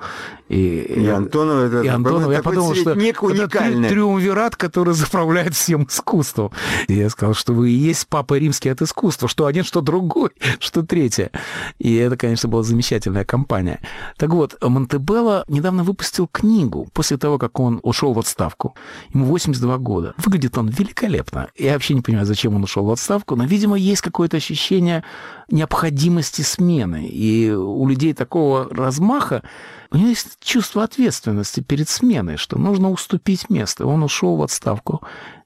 [0.48, 3.88] И, И Антонов, это, и Антонов, я подумал, что цветник это уникальный.
[3.88, 6.52] триумвират, который заправляет всем искусством.
[6.86, 10.30] И я сказал, что вы и есть папа римский от искусства, что один, что другой,
[10.58, 11.30] что третье.
[11.78, 13.80] И это, конечно, была замечательная компания.
[14.16, 18.74] Так вот, Монтебелло недавно выпустил книгу после того, как он ушел в отставку.
[19.12, 20.14] Ему 82 года.
[20.16, 21.48] Выглядит он великолепно.
[21.58, 25.04] Я вообще не понимаю, зачем он ушел в отставку, но, видимо, есть какое-то ощущение
[25.50, 27.06] необходимости смены.
[27.06, 29.42] И у людей такого размаха
[29.90, 33.86] у него есть чувство ответственности перед сменой, что нужно уступить место.
[33.86, 35.02] Он ушел в отставку.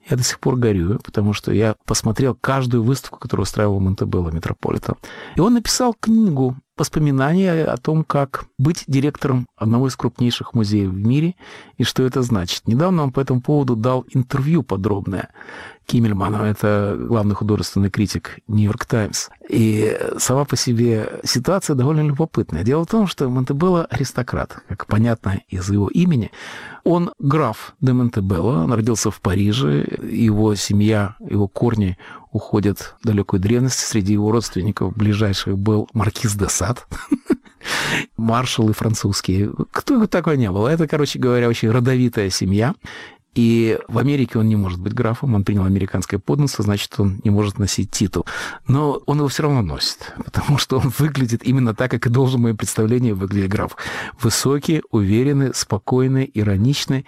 [0.09, 4.94] Я до сих пор горюю, потому что я посмотрел каждую выставку, которую устраивал Монтебелло Метрополитен.
[5.37, 10.96] И он написал книгу воспоминания о том, как быть директором одного из крупнейших музеев в
[10.96, 11.37] мире
[11.76, 12.66] и что это значит.
[12.66, 15.28] Недавно он по этому поводу дал интервью подробное
[15.92, 19.28] Киммельману, это главный художественный критик «Нью-Йорк Таймс».
[19.50, 22.62] И сама по себе ситуация довольно любопытная.
[22.62, 26.31] Дело в том, что Монтебелло аристократ, как понятно из его имени.
[26.85, 31.98] Он граф де Монтебелло, он родился в Париже, его семья, его корни
[32.31, 33.81] уходят в далекую древность.
[33.81, 36.87] Среди его родственников ближайших был маркиз де Сад,
[38.16, 39.52] маршалы французские.
[39.72, 40.66] Кто такой не был?
[40.66, 42.74] Это, короче говоря, очень родовитая семья.
[43.34, 47.30] И в Америке он не может быть графом, он принял американское подданство, значит, он не
[47.30, 48.26] может носить титул.
[48.68, 52.40] Но он его все равно носит, потому что он выглядит именно так, как и должен
[52.40, 53.76] в моем представлении выглядеть граф.
[54.20, 57.06] Высокий, уверенный, спокойный, ироничный.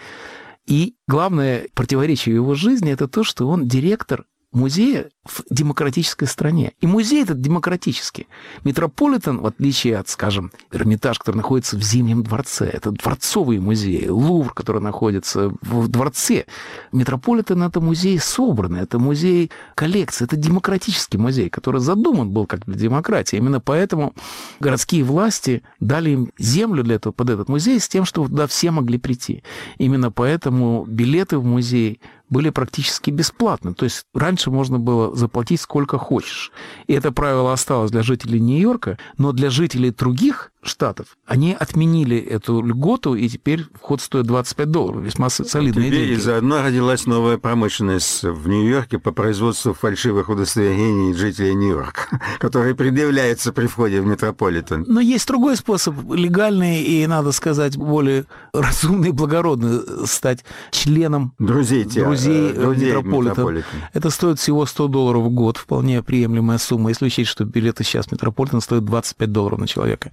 [0.66, 4.24] И главное противоречие его жизни– это то, что он директор
[4.54, 6.72] музея в демократической стране.
[6.80, 8.26] И музей этот демократический.
[8.62, 14.52] Метрополитен, в отличие от, скажем, Эрмитаж, который находится в Зимнем дворце, это дворцовый музей, Лувр,
[14.52, 16.44] который находится в дворце.
[16.92, 22.74] Метрополитен– это музей собранный, это музей коллекции, это демократический музей, который задуман был как для
[22.74, 23.36] демократии.
[23.36, 24.14] Именно поэтому
[24.60, 28.70] городские власти дали им землю для этого, под этот музей с тем, чтобы туда все
[28.70, 29.42] могли прийти.
[29.78, 32.00] Именно поэтому билеты в музей
[32.34, 33.74] были практически бесплатны.
[33.74, 36.50] То есть раньше можно было заплатить сколько хочешь.
[36.88, 42.60] И это правило осталось для жителей Нью-Йорка, но для жителей других штатов они отменили эту
[42.62, 45.02] льготу, и теперь вход стоит 25 долларов.
[45.02, 46.20] Весьма со- солидные Теперь и деньги.
[46.20, 53.66] заодно родилась новая промышленность в Нью-Йорке по производству фальшивых удостоверений жителей Нью-Йорка, которые предъявляются при
[53.66, 54.84] входе в метрополитен.
[54.86, 61.84] Но есть другой способ, легальный и, надо сказать, более разумный и благородный, стать членом Друзей,
[61.84, 63.30] те- друзей, э, друзей Метрополитен.
[63.30, 63.64] Метрополитен.
[63.92, 68.10] Это стоит всего 100 долларов в год, вполне приемлемая сумма, если учесть, что билеты сейчас
[68.12, 70.12] Метрополитен стоят 25 долларов на человека.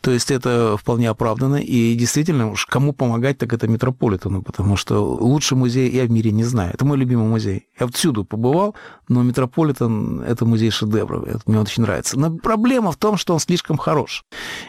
[0.00, 5.00] То есть это вполне оправданно, и действительно, уж кому помогать, так это Метрополитену, потому что
[5.00, 6.72] лучше музей я в мире не знаю.
[6.74, 7.66] Это мой любимый музей.
[7.78, 8.74] Я всюду побывал,
[9.08, 12.18] но Метрополитен– это музей шедевров, это мне очень нравится.
[12.18, 14.24] Но проблема в том, что он слишком хорош.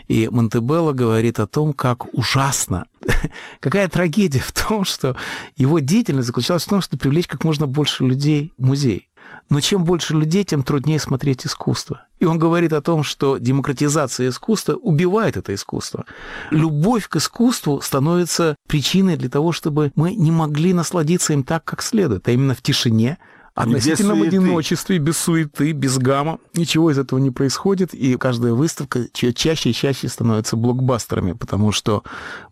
[0.08, 2.86] И Монтебелло говорит о том, как ужасно,
[3.60, 5.16] какая трагедия в том, что
[5.56, 9.10] его деятельность заключалась в том, чтобы привлечь как можно больше людей в музей.
[9.50, 12.06] Но чем больше людей, тем труднее смотреть искусство.
[12.20, 16.06] И он говорит о том, что демократизация искусства убивает это искусство.
[16.52, 21.82] Любовь к искусству становится причиной для того, чтобы мы не могли насладиться им так, как
[21.82, 23.18] следует, а именно в тишине,
[23.58, 26.38] относительном одиночестве, без суеты, без гамма.
[26.54, 31.72] Ничего из этого не происходит, и каждая выставка ча- чаще и чаще становится блокбастерами, потому
[31.72, 32.04] что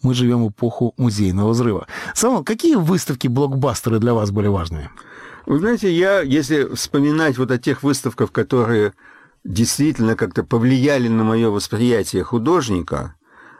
[0.02, 1.86] мы живем в эпоху музейного взрыва.
[2.16, 4.89] Самол, какие выставки-блокбастеры для вас были важными?
[5.46, 8.93] Вы знаете, я, если вспоминать вот о тех выставках, которые
[9.43, 13.16] действительно как-то повлияли на мое восприятие художника,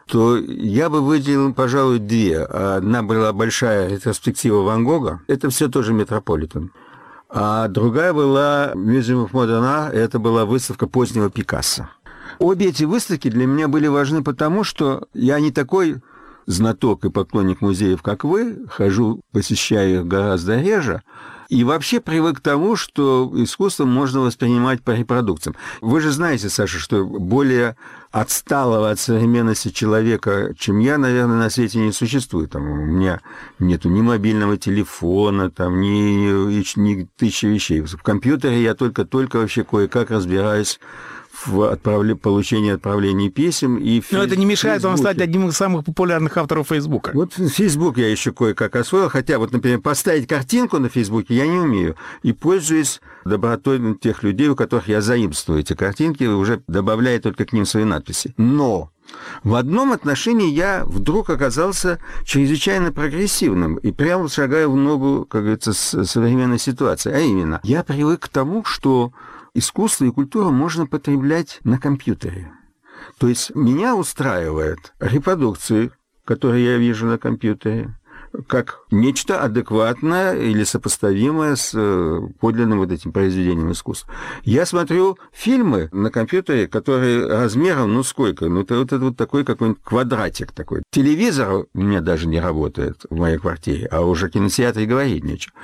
[0.08, 2.42] то я бы выделил, пожалуй, две.
[2.42, 6.72] Одна была большая ретроспектива Ван Гога, это все тоже Метрополитен.
[7.28, 11.88] А другая была Museum of Modern это была выставка позднего Пикассо.
[12.38, 15.96] Обе эти выставки для меня были важны потому, что я не такой
[16.46, 21.02] знаток и поклонник музеев, как вы, хожу, посещаю их гораздо реже,
[21.48, 25.56] и вообще привык к тому, что искусство можно воспринимать по репродукциям.
[25.80, 27.76] Вы же знаете, Саша, что более
[28.10, 32.52] отсталого от современности человека, чем я, наверное, на свете не существует.
[32.52, 33.20] Там, у меня
[33.58, 37.82] нету ни мобильного телефона, там, ни, ни тысячи вещей.
[37.82, 40.80] В компьютере я только-только вообще кое-как разбираюсь
[41.44, 42.14] в отправле...
[42.14, 43.76] получении отправлений писем.
[43.76, 47.10] И в Но это не мешает вам стать одним из самых популярных авторов Фейсбука.
[47.14, 51.58] Вот Facebook я еще кое-как освоил, хотя вот, например, поставить картинку на Фейсбуке я не
[51.58, 51.96] умею.
[52.22, 57.52] И пользуюсь добротой тех людей, у которых я заимствую эти картинки, уже добавляя только к
[57.52, 58.34] ним свои надписи.
[58.36, 58.90] Но
[59.44, 65.72] в одном отношении я вдруг оказался чрезвычайно прогрессивным и прямо шагаю в ногу, как говорится,
[65.72, 67.14] с современной ситуацией.
[67.14, 69.12] А именно, я привык к тому, что
[69.58, 72.52] искусство и культуру можно потреблять на компьютере.
[73.18, 75.90] То есть меня устраивает репродукции,
[76.24, 77.94] которые я вижу на компьютере,
[78.46, 84.12] как нечто адекватное или сопоставимое с э, подлинным вот этим произведением искусства.
[84.44, 89.44] Я смотрю фильмы на компьютере, которые размером, ну сколько, ну это вот, это вот такой
[89.44, 90.82] какой-нибудь квадратик такой.
[90.90, 95.54] Телевизор у меня даже не работает в моей квартире, а уже кинотеатре говорить нечего.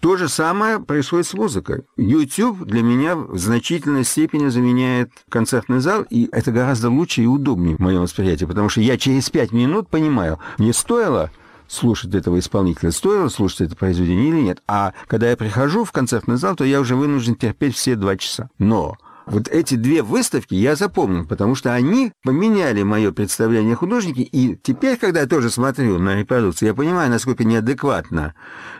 [0.00, 1.84] То же самое происходит с музыкой.
[1.96, 7.76] YouTube для меня в значительной степени заменяет концертный зал, и это гораздо лучше и удобнее
[7.76, 11.30] в моем восприятии, потому что я через пять минут понимаю, мне стоило
[11.72, 14.62] слушать этого исполнителя, стоило слушать это произведение или нет.
[14.68, 18.50] А когда я прихожу в концертный зал, то я уже вынужден терпеть все два часа.
[18.58, 18.96] Но
[19.26, 24.58] вот эти две выставки я запомнил, потому что они поменяли мое представление о художнике, и
[24.62, 28.34] теперь, когда я тоже смотрю на репродукцию, я понимаю, насколько неадекватно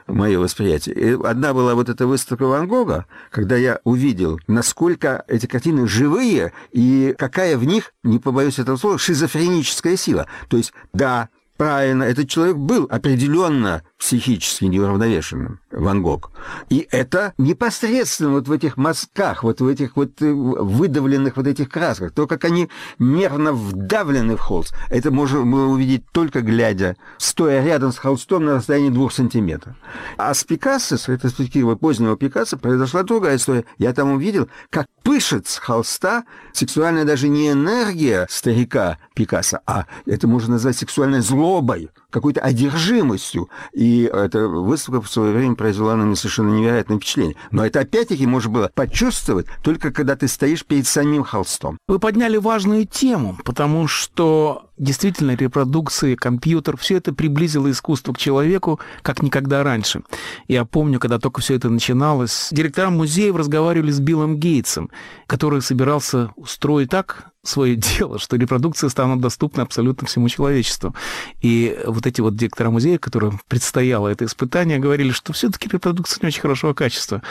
[0.07, 0.95] мое восприятие.
[0.95, 6.53] И одна была вот эта выставка Ван Гога, когда я увидел, насколько эти картины живые,
[6.73, 10.27] и какая в них, не побоюсь этого слова, шизофреническая сила.
[10.49, 11.29] То есть, да,
[11.63, 16.33] правильно, этот человек был определенно психически неуравновешенным, Ван Гог.
[16.71, 21.69] И это непосредственно вот в этих мазках, вот в этих вот э, выдавленных вот этих
[21.69, 27.65] красках, то, как они нервно вдавлены в холст, это можно было увидеть только глядя, стоя
[27.65, 29.77] рядом с холстом на расстоянии двух сантиметров.
[30.17, 33.67] А с Пикассо, с ретроспективы позднего Пикассо, произошла другая история.
[33.79, 40.27] Я там увидел, как пышет с холста сексуальная даже не энергия старика Пикассо, а это
[40.27, 41.21] можно назвать сексуальной
[41.52, 43.49] злобой, какой-то одержимостью.
[43.73, 47.37] И эта выставка в свое время произвела на меня совершенно невероятное впечатление.
[47.51, 51.79] Но это опять-таки можно было почувствовать только когда ты стоишь перед самим холстом.
[51.89, 58.81] Вы подняли важную тему, потому что действительно репродукции, компьютер, все это приблизило искусство к человеку,
[59.03, 60.03] как никогда раньше.
[60.49, 64.91] Я помню, когда только все это начиналось, директора музеев разговаривали с Биллом Гейтсом,
[65.27, 70.95] который собирался устроить так, свое дело, что репродукции станут доступны абсолютно всему человечеству.
[71.41, 76.29] И вот эти вот директора музея, которым предстояло это испытание, говорили, что все-таки репродукция не
[76.29, 77.23] очень хорошего качества.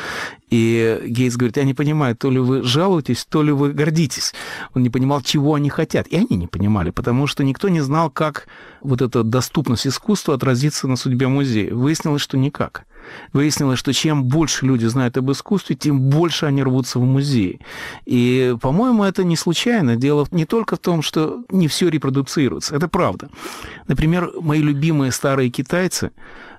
[0.49, 4.34] И Гейтс говорит, я не понимаю, то ли вы жалуетесь, то ли вы гордитесь.
[4.74, 6.07] Он не понимал, чего они хотят.
[6.07, 8.47] И они не понимали, потому что никто не знал, как
[8.82, 11.74] вот эта доступность искусства отразится на судьбе музея.
[11.74, 12.86] Выяснилось, что никак.
[13.34, 17.62] Выяснилось, что чем больше люди знают об искусстве, тем больше они рвутся в музей.
[18.05, 19.95] И, по-моему, это не случайно.
[19.95, 22.76] Дело не только в том, что не все репродуцируется.
[22.76, 23.30] Это правда.
[23.88, 26.12] Например, мои любимые старые китайцы,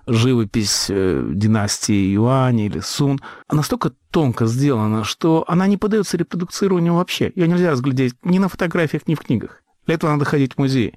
[0.07, 7.33] живопись э, династии Юань или Сун, настолько тонко сделана, что она не поддается репродуцированию вообще.
[7.35, 9.63] Ее нельзя разглядеть ни на фотографиях, ни в книгах.
[9.87, 10.95] Для этого надо ходить в музей.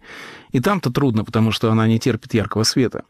[0.51, 3.03] И там-то трудно, потому что она не терпит яркого света.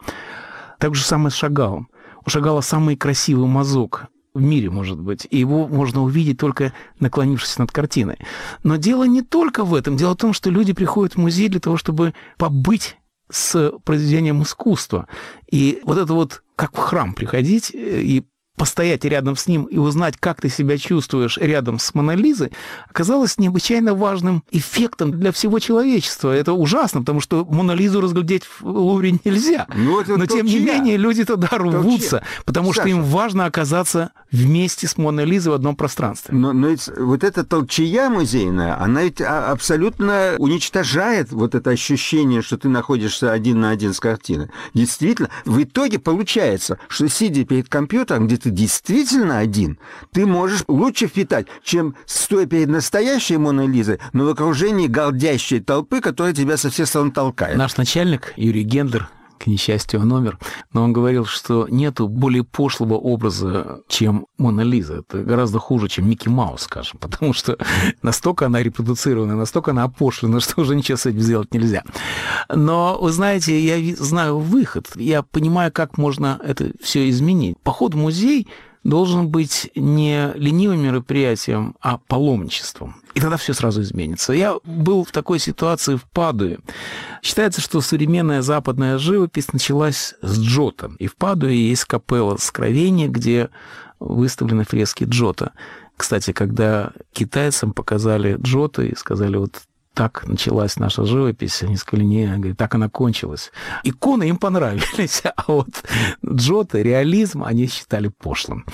[0.79, 1.89] Так же самое с Шагалом.
[2.27, 7.71] Шагала самый красивый мазок в мире, может быть, и его можно увидеть только наклонившись над
[7.71, 8.17] картиной.
[8.63, 9.95] Но дело не только в этом.
[9.95, 12.97] Дело в том, что люди приходят в музей для того, чтобы побыть
[13.31, 15.07] с произведением искусства.
[15.49, 18.25] И вот это вот как в храм приходить э, и
[18.55, 22.51] постоять рядом с ним и узнать, как ты себя чувствуешь рядом с Монолизой,
[22.89, 26.31] оказалось необычайно важным эффектом для всего человечества.
[26.31, 29.67] Это ужасно, потому что Монолизу разглядеть в Лувре нельзя.
[29.75, 30.73] Ну, вот это Но, тем не толчья.
[30.73, 32.95] менее, люди туда рвутся, потому что Саша.
[32.95, 36.35] им важно оказаться вместе с Монолизой в одном пространстве.
[36.35, 42.41] Но, но ведь вот эта толчая музейная, она ведь а, абсолютно уничтожает вот это ощущение,
[42.41, 44.49] что ты находишься один на один с картиной.
[44.73, 49.79] Действительно, в итоге получается, что сидя перед компьютером, где ты действительно один,
[50.11, 55.99] ты можешь лучше впитать, чем стоя перед настоящей Моной Лизой, но в окружении голдящей толпы,
[55.99, 57.57] которая тебя со всех сторон толкает.
[57.57, 60.39] Наш начальник Юрий Гендер, к несчастью, он умер,
[60.73, 64.95] но он говорил, что нету более пошлого образа, чем Мона Лиза.
[64.95, 67.57] Это гораздо хуже, чем Микки Маус, скажем, потому что
[68.01, 71.83] настолько она репродуцирована, настолько она опошлена, что уже ничего с этим сделать нельзя.
[72.53, 77.57] Но, вы знаете, я знаю выход, я понимаю, как можно это все изменить.
[77.63, 78.47] Поход в музей
[78.85, 82.95] должен быть не ленивым мероприятием, а паломничеством.
[83.15, 84.31] И тогда все сразу изменится.
[84.31, 86.59] Я был в такой ситуации в Падуе.
[87.23, 90.91] Считается, что современная западная живопись началась с Джота.
[90.99, 93.49] И в Падуе есть капелла Скровения, где
[93.99, 95.53] выставлены фрески Джота.
[95.97, 99.63] Кстати, когда китайцам показали Джота и сказали, вот
[99.95, 103.51] так началась наша живопись, они сказали, не, говорит, так она кончилась.
[103.83, 105.69] Иконы им понравились, а вот
[106.23, 108.65] Джота, реализм они считали пошлым.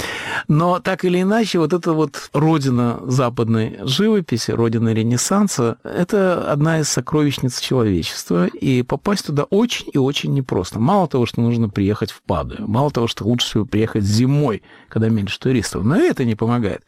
[0.47, 6.89] Но так или иначе, вот эта вот родина западной живописи, родина Ренессанса, это одна из
[6.89, 10.79] сокровищниц человечества, и попасть туда очень и очень непросто.
[10.79, 15.09] Мало того, что нужно приехать в Падую, мало того, что лучше всего приехать зимой, когда
[15.09, 16.83] меньше туристов, но это не помогает.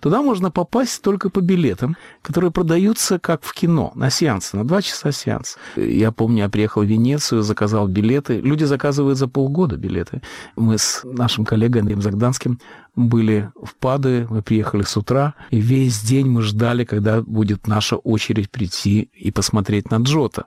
[0.00, 4.82] Туда можно попасть только по билетам, которые продаются как в кино, на сеансы, на два
[4.82, 5.56] часа сеанс.
[5.76, 8.40] Я помню, я приехал в Венецию, заказал билеты.
[8.40, 10.22] Люди заказывают за полгода билеты.
[10.56, 12.58] Мы с нашим коллегой Андреем Загданским
[12.96, 17.96] были в Падуе, мы приехали с утра, и весь день мы ждали, когда будет наша
[17.96, 20.46] очередь прийти и посмотреть на Джота.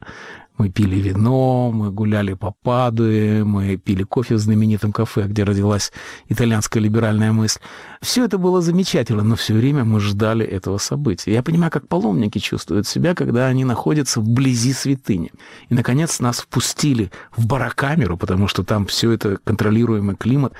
[0.60, 5.94] Мы пили вино, мы гуляли по Падуе, мы пили кофе в знаменитом кафе, где родилась
[6.28, 7.62] итальянская либеральная мысль.
[8.02, 11.32] Все это было замечательно, но все время мы ждали этого события.
[11.32, 15.32] Я понимаю, как паломники чувствуют себя, когда они находятся вблизи святыни.
[15.70, 20.54] И, наконец, нас впустили в барокамеру, потому что там все это контролируемый климат,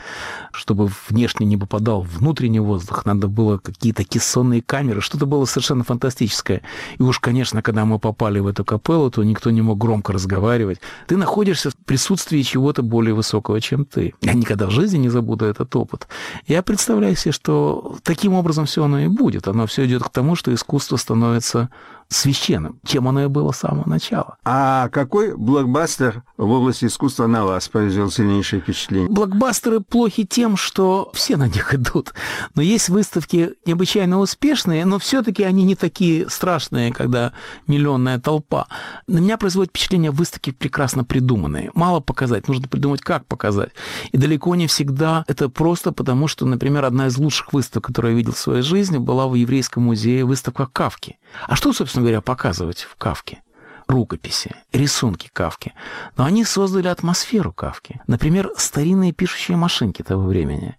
[0.54, 6.62] чтобы внешне не попадал внутренний воздух, надо было какие-то кессонные камеры, что-то было совершенно фантастическое.
[6.98, 10.80] И уж, конечно, когда мы попали в эту капеллу, то никто не мог громко разговаривать.
[11.08, 14.14] Ты находишься в присутствии чего-то более высокого, чем ты.
[14.22, 16.08] Я никогда в жизни не забуду этот опыт.
[16.46, 19.48] Я представляю себе, что таким образом все оно и будет.
[19.48, 21.70] Оно все идет к тому, что искусство становится
[22.10, 24.38] священным, чем оно и было с самого начала.
[24.44, 29.10] А какой блокбастер в области искусства на вас произвел сильнейшее впечатление?
[29.10, 32.14] Блокбастеры плохи тем, что все на них идут.
[32.56, 37.34] Но есть выставки необычайно успешные, но все-таки они не такие страшные, когда
[37.68, 38.68] миллионная толпа.
[39.08, 41.70] На меня производит впечатление выставки прекрасно придуманные.
[41.76, 43.72] Мало показать, нужно придумать, как показать.
[44.12, 48.18] И далеко не всегда это просто потому, что, например, одна из лучших выставок, которую я
[48.18, 51.20] видел в своей жизни, была в Еврейском музее выставка Кавки.
[51.48, 53.42] А что, собственно говоря, показывать в Кавке?
[53.90, 55.74] рукописи, рисунки Кавки.
[56.16, 58.00] Но они создали атмосферу Кавки.
[58.08, 60.78] Например, старинные пишущие машинки того времени.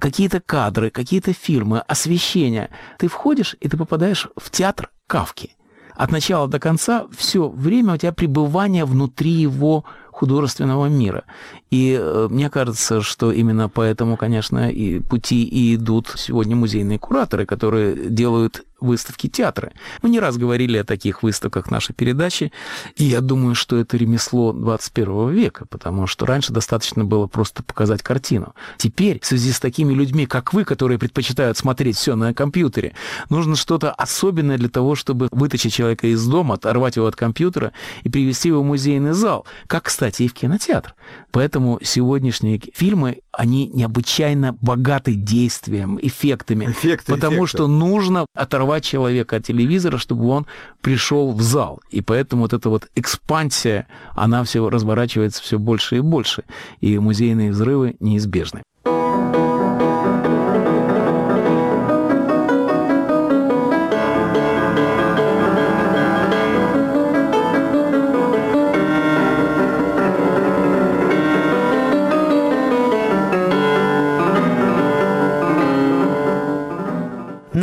[0.00, 2.70] Какие-то кадры, какие-то фильмы, освещение.
[2.98, 5.52] Ты входишь, и ты попадаешь в театр Кавки.
[5.94, 11.24] От начала до конца все время у тебя пребывание внутри его художественного мира.
[11.70, 17.46] И э, мне кажется, что именно поэтому, конечно, и пути и идут сегодня музейные кураторы,
[17.46, 19.72] которые делают выставки театра.
[20.02, 22.52] Мы не раз говорили о таких выставках нашей передачи,
[22.96, 28.02] и я думаю, что это ремесло 21 века, потому что раньше достаточно было просто показать
[28.02, 28.54] картину.
[28.76, 32.94] Теперь, в связи с такими людьми, как вы, которые предпочитают смотреть все на компьютере,
[33.30, 37.72] нужно что-то особенное для того, чтобы вытащить человека из дома, оторвать его от компьютера
[38.02, 40.94] и привести его в музейный зал, как, кстати, и в кинотеатр.
[41.30, 47.56] Поэтому сегодняшние фильмы, они необычайно богаты действием, эффектами, Эффекты, потому эффекты.
[47.56, 50.46] что нужно оторвать человека от телевизора, чтобы он
[50.80, 51.80] пришел в зал.
[51.90, 56.44] И поэтому вот эта вот экспансия, она все разворачивается все больше и больше.
[56.80, 58.62] И музейные взрывы неизбежны.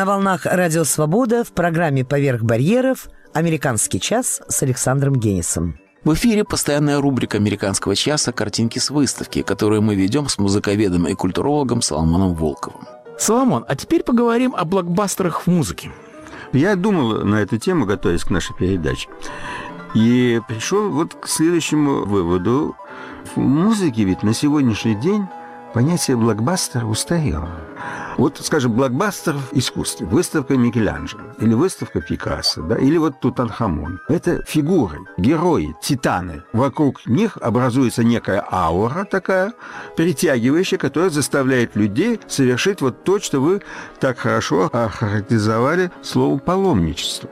[0.06, 5.80] На волнах «Радио Свобода» в программе «Поверх барьеров» «Американский час» с Александром Генисом.
[6.04, 8.32] В эфире постоянная рубрика «Американского часа.
[8.32, 12.86] Картинки с выставки», которую мы ведем с музыковедом и культурологом Соломоном Волковым.
[13.18, 15.92] Соломон, а теперь поговорим о блокбастерах в музыке.
[16.54, 19.10] Я думал на эту тему, готовясь к нашей передаче.
[19.96, 22.76] И пришел вот к следующему выводу.
[23.34, 25.26] В музыке ведь на сегодняшний день
[25.76, 27.50] понятие блокбастера устарело.
[28.18, 34.00] Вот, скажем, блокбастер в искусстве, выставка Микеланджело, или выставка Пикассо, да, или вот Тутанхамон.
[34.08, 36.44] Это фигуры, герои, титаны.
[36.54, 39.52] Вокруг них образуется некая аура такая,
[39.98, 43.62] притягивающая, которая заставляет людей совершить вот то, что вы
[44.00, 47.30] так хорошо охарактеризовали словом «паломничество».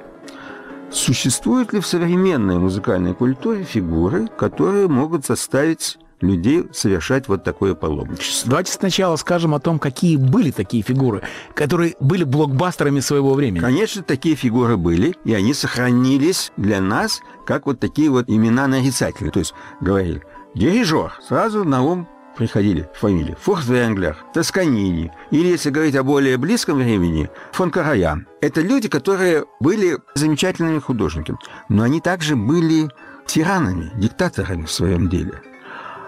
[0.91, 8.49] Существуют ли в современной музыкальной культуре фигуры, которые могут заставить людей совершать вот такое паломничество?
[8.49, 11.21] Давайте сначала скажем о том, какие были такие фигуры,
[11.53, 13.59] которые были блокбастерами своего времени.
[13.59, 19.31] Конечно, такие фигуры были, и они сохранились для нас как вот такие вот имена нарицательные.
[19.31, 20.23] То есть говорили
[20.55, 27.29] «дирижер», сразу на ум приходили фамилии Фуртвенглер, Тосканини, или, если говорить о более близком времени,
[27.51, 28.27] фон Караян.
[28.41, 31.37] Это люди, которые были замечательными художниками,
[31.69, 32.89] но они также были
[33.25, 35.41] тиранами, диктаторами в своем деле.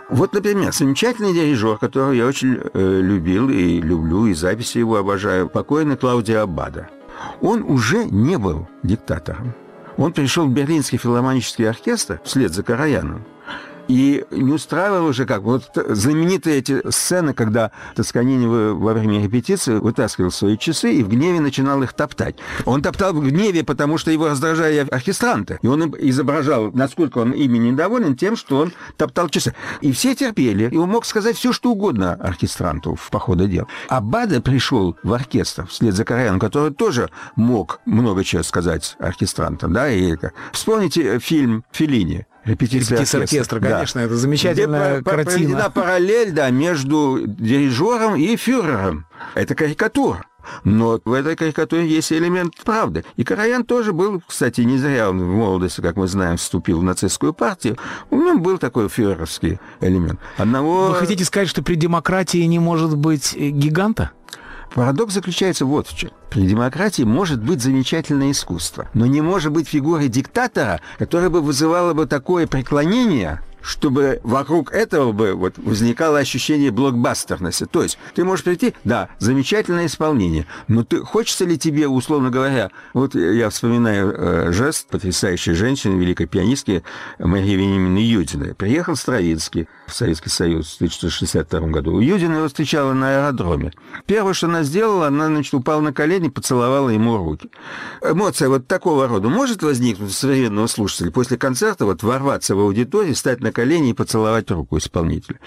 [0.10, 5.50] Вот, например, замечательный дирижер, которого я очень э, любил и люблю, и записи его обожаю,
[5.50, 6.90] покойный Клаудио Аббада.
[7.42, 9.54] Он уже не был диктатором.
[9.98, 13.26] Он пришел в Берлинский филармонический оркестр вслед за Караяном.
[13.88, 15.42] И не устраивал уже как.
[15.44, 21.40] Вот знаменитые эти сцены, когда Тосканини во время репетиции вытаскивал свои часы и в гневе
[21.40, 22.36] начинал их топтать.
[22.66, 25.60] Он топтал в гневе, потому что его раздражали оркестранты.
[25.62, 29.54] И он изображал, насколько он ими недоволен тем, что он топтал часы.
[29.82, 30.70] И все терпели.
[30.72, 33.68] И он мог сказать все, что угодно оркестранту в по ходу дел.
[33.90, 39.74] А Бада пришел в оркестр вслед за Караяном, который тоже мог много чего сказать оркестрантам.
[39.74, 39.90] Да?
[39.90, 40.16] И.
[40.52, 42.26] Вспомните фильм «Феллини».
[42.46, 45.32] Репетиция Репетиция оркестра, конечно, это замечательная Где картина.
[45.32, 49.08] проведена параллель, да, между дирижером и фюрером.
[49.34, 50.24] Это карикатура.
[50.64, 53.04] Но в этой карикатуре есть элемент правды.
[53.16, 56.84] И Караян тоже был, кстати, не зря он в молодости, как мы знаем, вступил в
[56.84, 57.78] нацистскую партию.
[58.12, 60.20] У него был такой фюреровский элемент.
[60.38, 60.90] Одного...
[60.90, 64.12] Вы хотите сказать, что при демократии не может быть гиганта?
[64.74, 66.12] Парадокс заключается вот в чем.
[66.30, 71.94] При демократии может быть замечательное искусство, но не может быть фигуры диктатора, которая бы вызывала
[71.94, 77.66] бы такое преклонение, чтобы вокруг этого бы вот возникало ощущение блокбастерности.
[77.66, 82.70] То есть ты можешь прийти, да, замечательное исполнение, но ты хочется ли тебе, условно говоря,
[82.94, 86.84] вот я вспоминаю э, жест потрясающей женщины, великой пианистки
[87.18, 88.54] Марии Венимовны Юдиной.
[88.54, 92.00] Приехал Стравинский в Советский Союз в 1962 году.
[92.00, 93.72] Юдина его встречала на аэродроме.
[94.06, 97.50] Первое, что она сделала, она, значит, упала на колени, поцеловала ему руки.
[98.02, 103.16] Эмоция вот такого рода может возникнуть у современного слушателя после концерта, вот ворваться в аудиторию,
[103.16, 105.40] встать на колени и поцеловать руку исполнителя?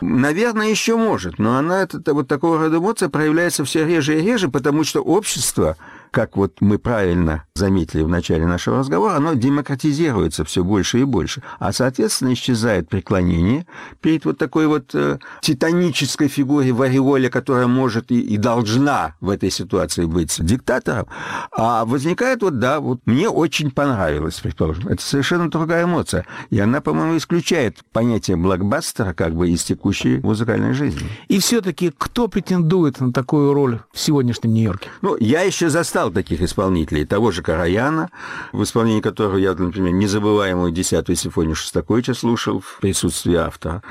[0.00, 4.48] Наверное, еще может, но она, это, вот такого рода эмоция проявляется все реже и реже,
[4.48, 5.76] потому что общество
[6.12, 11.42] как вот мы правильно заметили в начале нашего разговора, оно демократизируется все больше и больше.
[11.58, 13.66] А, соответственно, исчезает преклонение
[14.00, 19.30] перед вот такой вот э, титанической фигуре в ореоле, которая может и, и должна в
[19.30, 21.06] этой ситуации быть диктатором.
[21.50, 24.88] А возникает вот, да, вот мне очень понравилось, предположим.
[24.88, 26.26] Это совершенно другая эмоция.
[26.50, 31.08] И она, по-моему, исключает понятие блокбастера как бы из текущей музыкальной жизни.
[31.28, 34.90] И все-таки кто претендует на такую роль в сегодняшнем Нью-Йорке?
[35.00, 37.06] Ну, я еще застал таких исполнителей.
[37.06, 38.10] Того же Караяна,
[38.52, 43.82] в исполнении которого я, например, незабываемую десятую симфонию Шостаковича слушал в присутствии автора.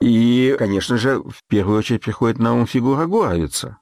[0.00, 3.78] И, конечно же, в первую очередь приходит на ум фигура Горовица.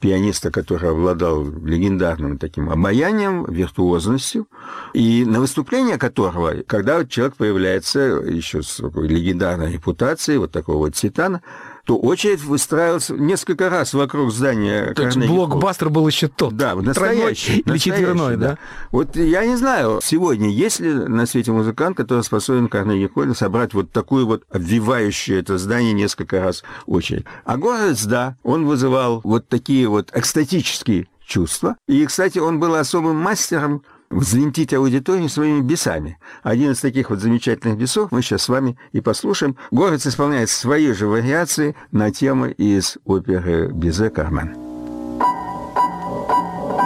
[0.00, 4.46] пианиста, который обладал легендарным таким обаянием, виртуозностью,
[4.94, 10.94] и на выступление которого, когда человек появляется еще с такой легендарной репутацией, вот такого вот
[10.94, 11.42] титана,
[11.88, 16.54] то очередь выстраивалась несколько раз вокруг здания То есть блокбастер был еще тот.
[16.54, 17.60] Да, настоящий.
[17.60, 18.58] или четверной, да?
[18.92, 23.32] Вот я не знаю, сегодня есть ли на свете музыкант, который способен в Карнеги Холле
[23.32, 27.24] собрать вот такую вот обвивающую это здание несколько раз очередь.
[27.46, 31.76] А Горец, да, он вызывал вот такие вот экстатические чувства.
[31.86, 36.18] И, кстати, он был особым мастером взвинтить аудиторию своими бесами.
[36.42, 39.56] Один из таких вот замечательных бесов мы сейчас с вами и послушаем.
[39.70, 44.56] Горец исполняет свои же вариации на темы из оперы Бизе «Кармен».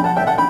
[0.05, 0.42] А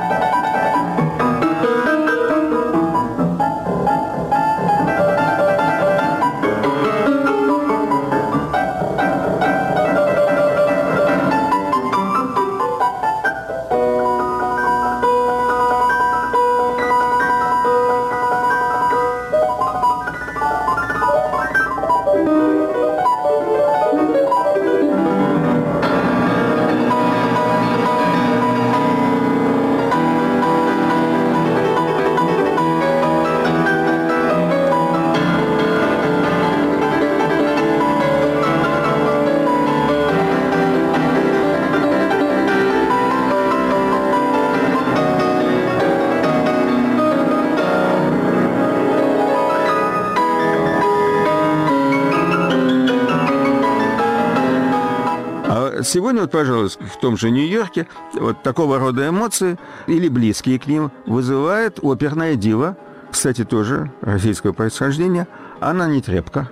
[55.93, 60.91] сегодня, вот, пожалуйста, в том же Нью-Йорке вот такого рода эмоции или близкие к ним
[61.07, 62.77] вызывает оперная дива,
[63.11, 65.29] кстати, тоже российского происхождения,
[65.61, 66.51] Анна Нетребко.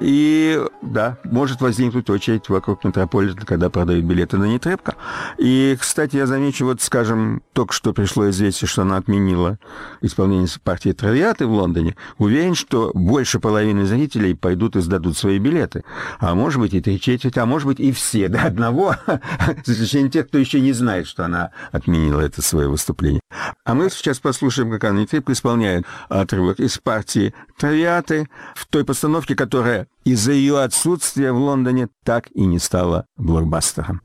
[0.00, 4.94] И да, может возникнуть очередь вокруг Метрополитена, когда продают билеты на Нетребко.
[5.38, 9.58] И, кстати, я замечу, вот, скажем, только что пришло известие, что она отменила
[10.00, 11.96] исполнение партии Травиаты в Лондоне.
[12.16, 15.82] Уверен, что больше половины зрителей пойдут и сдадут свои билеты.
[16.20, 18.94] А может быть и три четверти, а может быть и все до одного,
[19.64, 23.22] за исключением тех, кто еще не знает, что она отменила это свое выступление.
[23.64, 29.34] А мы сейчас послушаем, как Анна Нетребко исполняет отрывок из партии Травиаты в той постановке,
[29.34, 34.00] которая из-за ее отсутствия в Лондоне так и не стала блокбастером.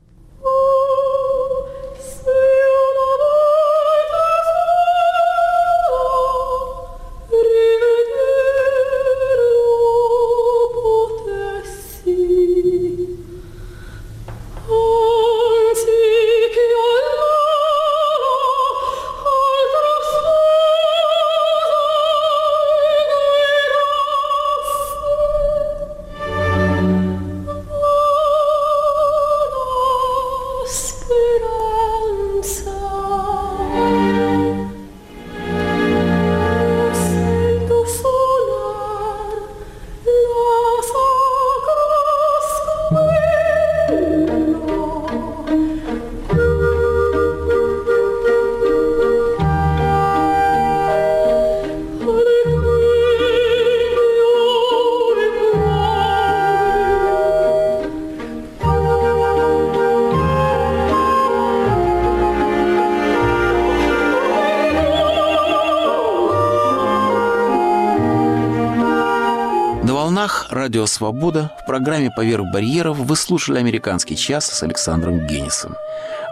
[70.64, 75.76] «Радио Свобода» в программе «Поверх барьеров» вы слушали «Американский час» с Александром Генисом.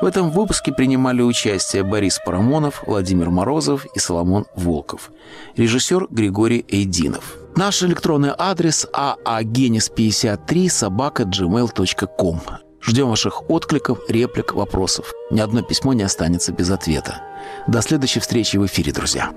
[0.01, 5.11] В этом выпуске принимали участие Борис Парамонов, Владимир Морозов и Соломон Волков.
[5.55, 7.37] Режиссер Григорий Эйдинов.
[7.57, 12.41] Наш электронный адрес aagenis53 собака gmail.com.
[12.81, 15.13] Ждем ваших откликов, реплик, вопросов.
[15.31, 17.21] Ни одно письмо не останется без ответа.
[17.67, 19.31] До следующей встречи в эфире, друзья.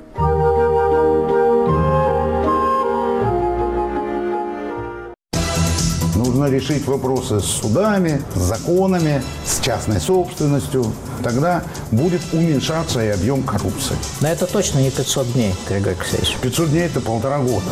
[6.35, 10.85] Нужно решить вопросы с судами, с законами, с частной собственностью.
[11.23, 13.95] Тогда будет уменьшаться и объем коррупции.
[14.19, 16.35] Но это точно не 500 дней, Григорий Алексеевич.
[16.41, 17.63] 500 дней– это полтора года.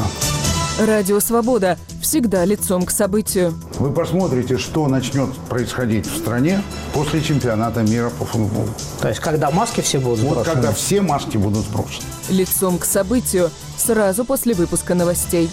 [0.79, 3.53] Радио «Свобода» всегда лицом к событию.
[3.79, 8.69] Вы посмотрите, что начнет происходить в стране после чемпионата мира по футболу.
[9.01, 10.53] То есть, когда маски все будут Вот сброшены?
[10.53, 12.05] когда все маски будут сброшены.
[12.29, 15.49] Лицом к событию сразу после выпуска новостей.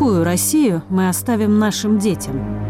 [0.00, 2.69] Какую Россию мы оставим нашим детям?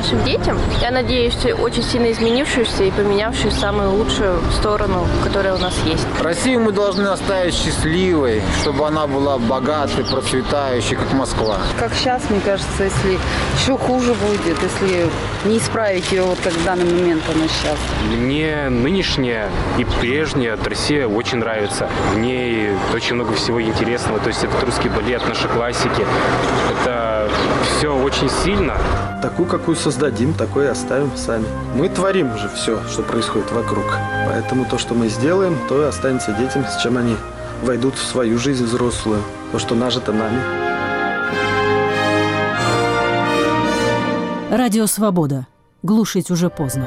[0.00, 0.58] Нашим детям.
[0.80, 6.06] Я надеюсь, очень сильно изменившуюся и поменявшую самую лучшую сторону, которая у нас есть.
[6.22, 11.58] Россию мы должны оставить счастливой, чтобы она была богатой, процветающей, как Москва.
[11.78, 13.18] Как сейчас, мне кажется, если
[13.60, 15.10] еще хуже будет, если
[15.44, 17.78] не исправить ее вот как в данный момент она сейчас.
[18.10, 21.88] Мне нынешняя и прежняя Россия очень нравится.
[22.14, 24.18] В ней очень много всего интересного.
[24.20, 26.06] То есть это русский балет, наши классики.
[26.70, 27.28] Это
[27.76, 28.78] все очень сильно.
[29.22, 31.44] Такую, какую создадим, такой и оставим сами.
[31.74, 33.84] Мы творим же все, что происходит вокруг.
[34.26, 37.16] Поэтому то, что мы сделаем, то и останется детям, с чем они
[37.62, 39.20] войдут в свою жизнь взрослую.
[39.52, 40.40] То, что нажито нами.
[44.50, 45.46] Радио «Свобода».
[45.82, 46.86] Глушить уже поздно.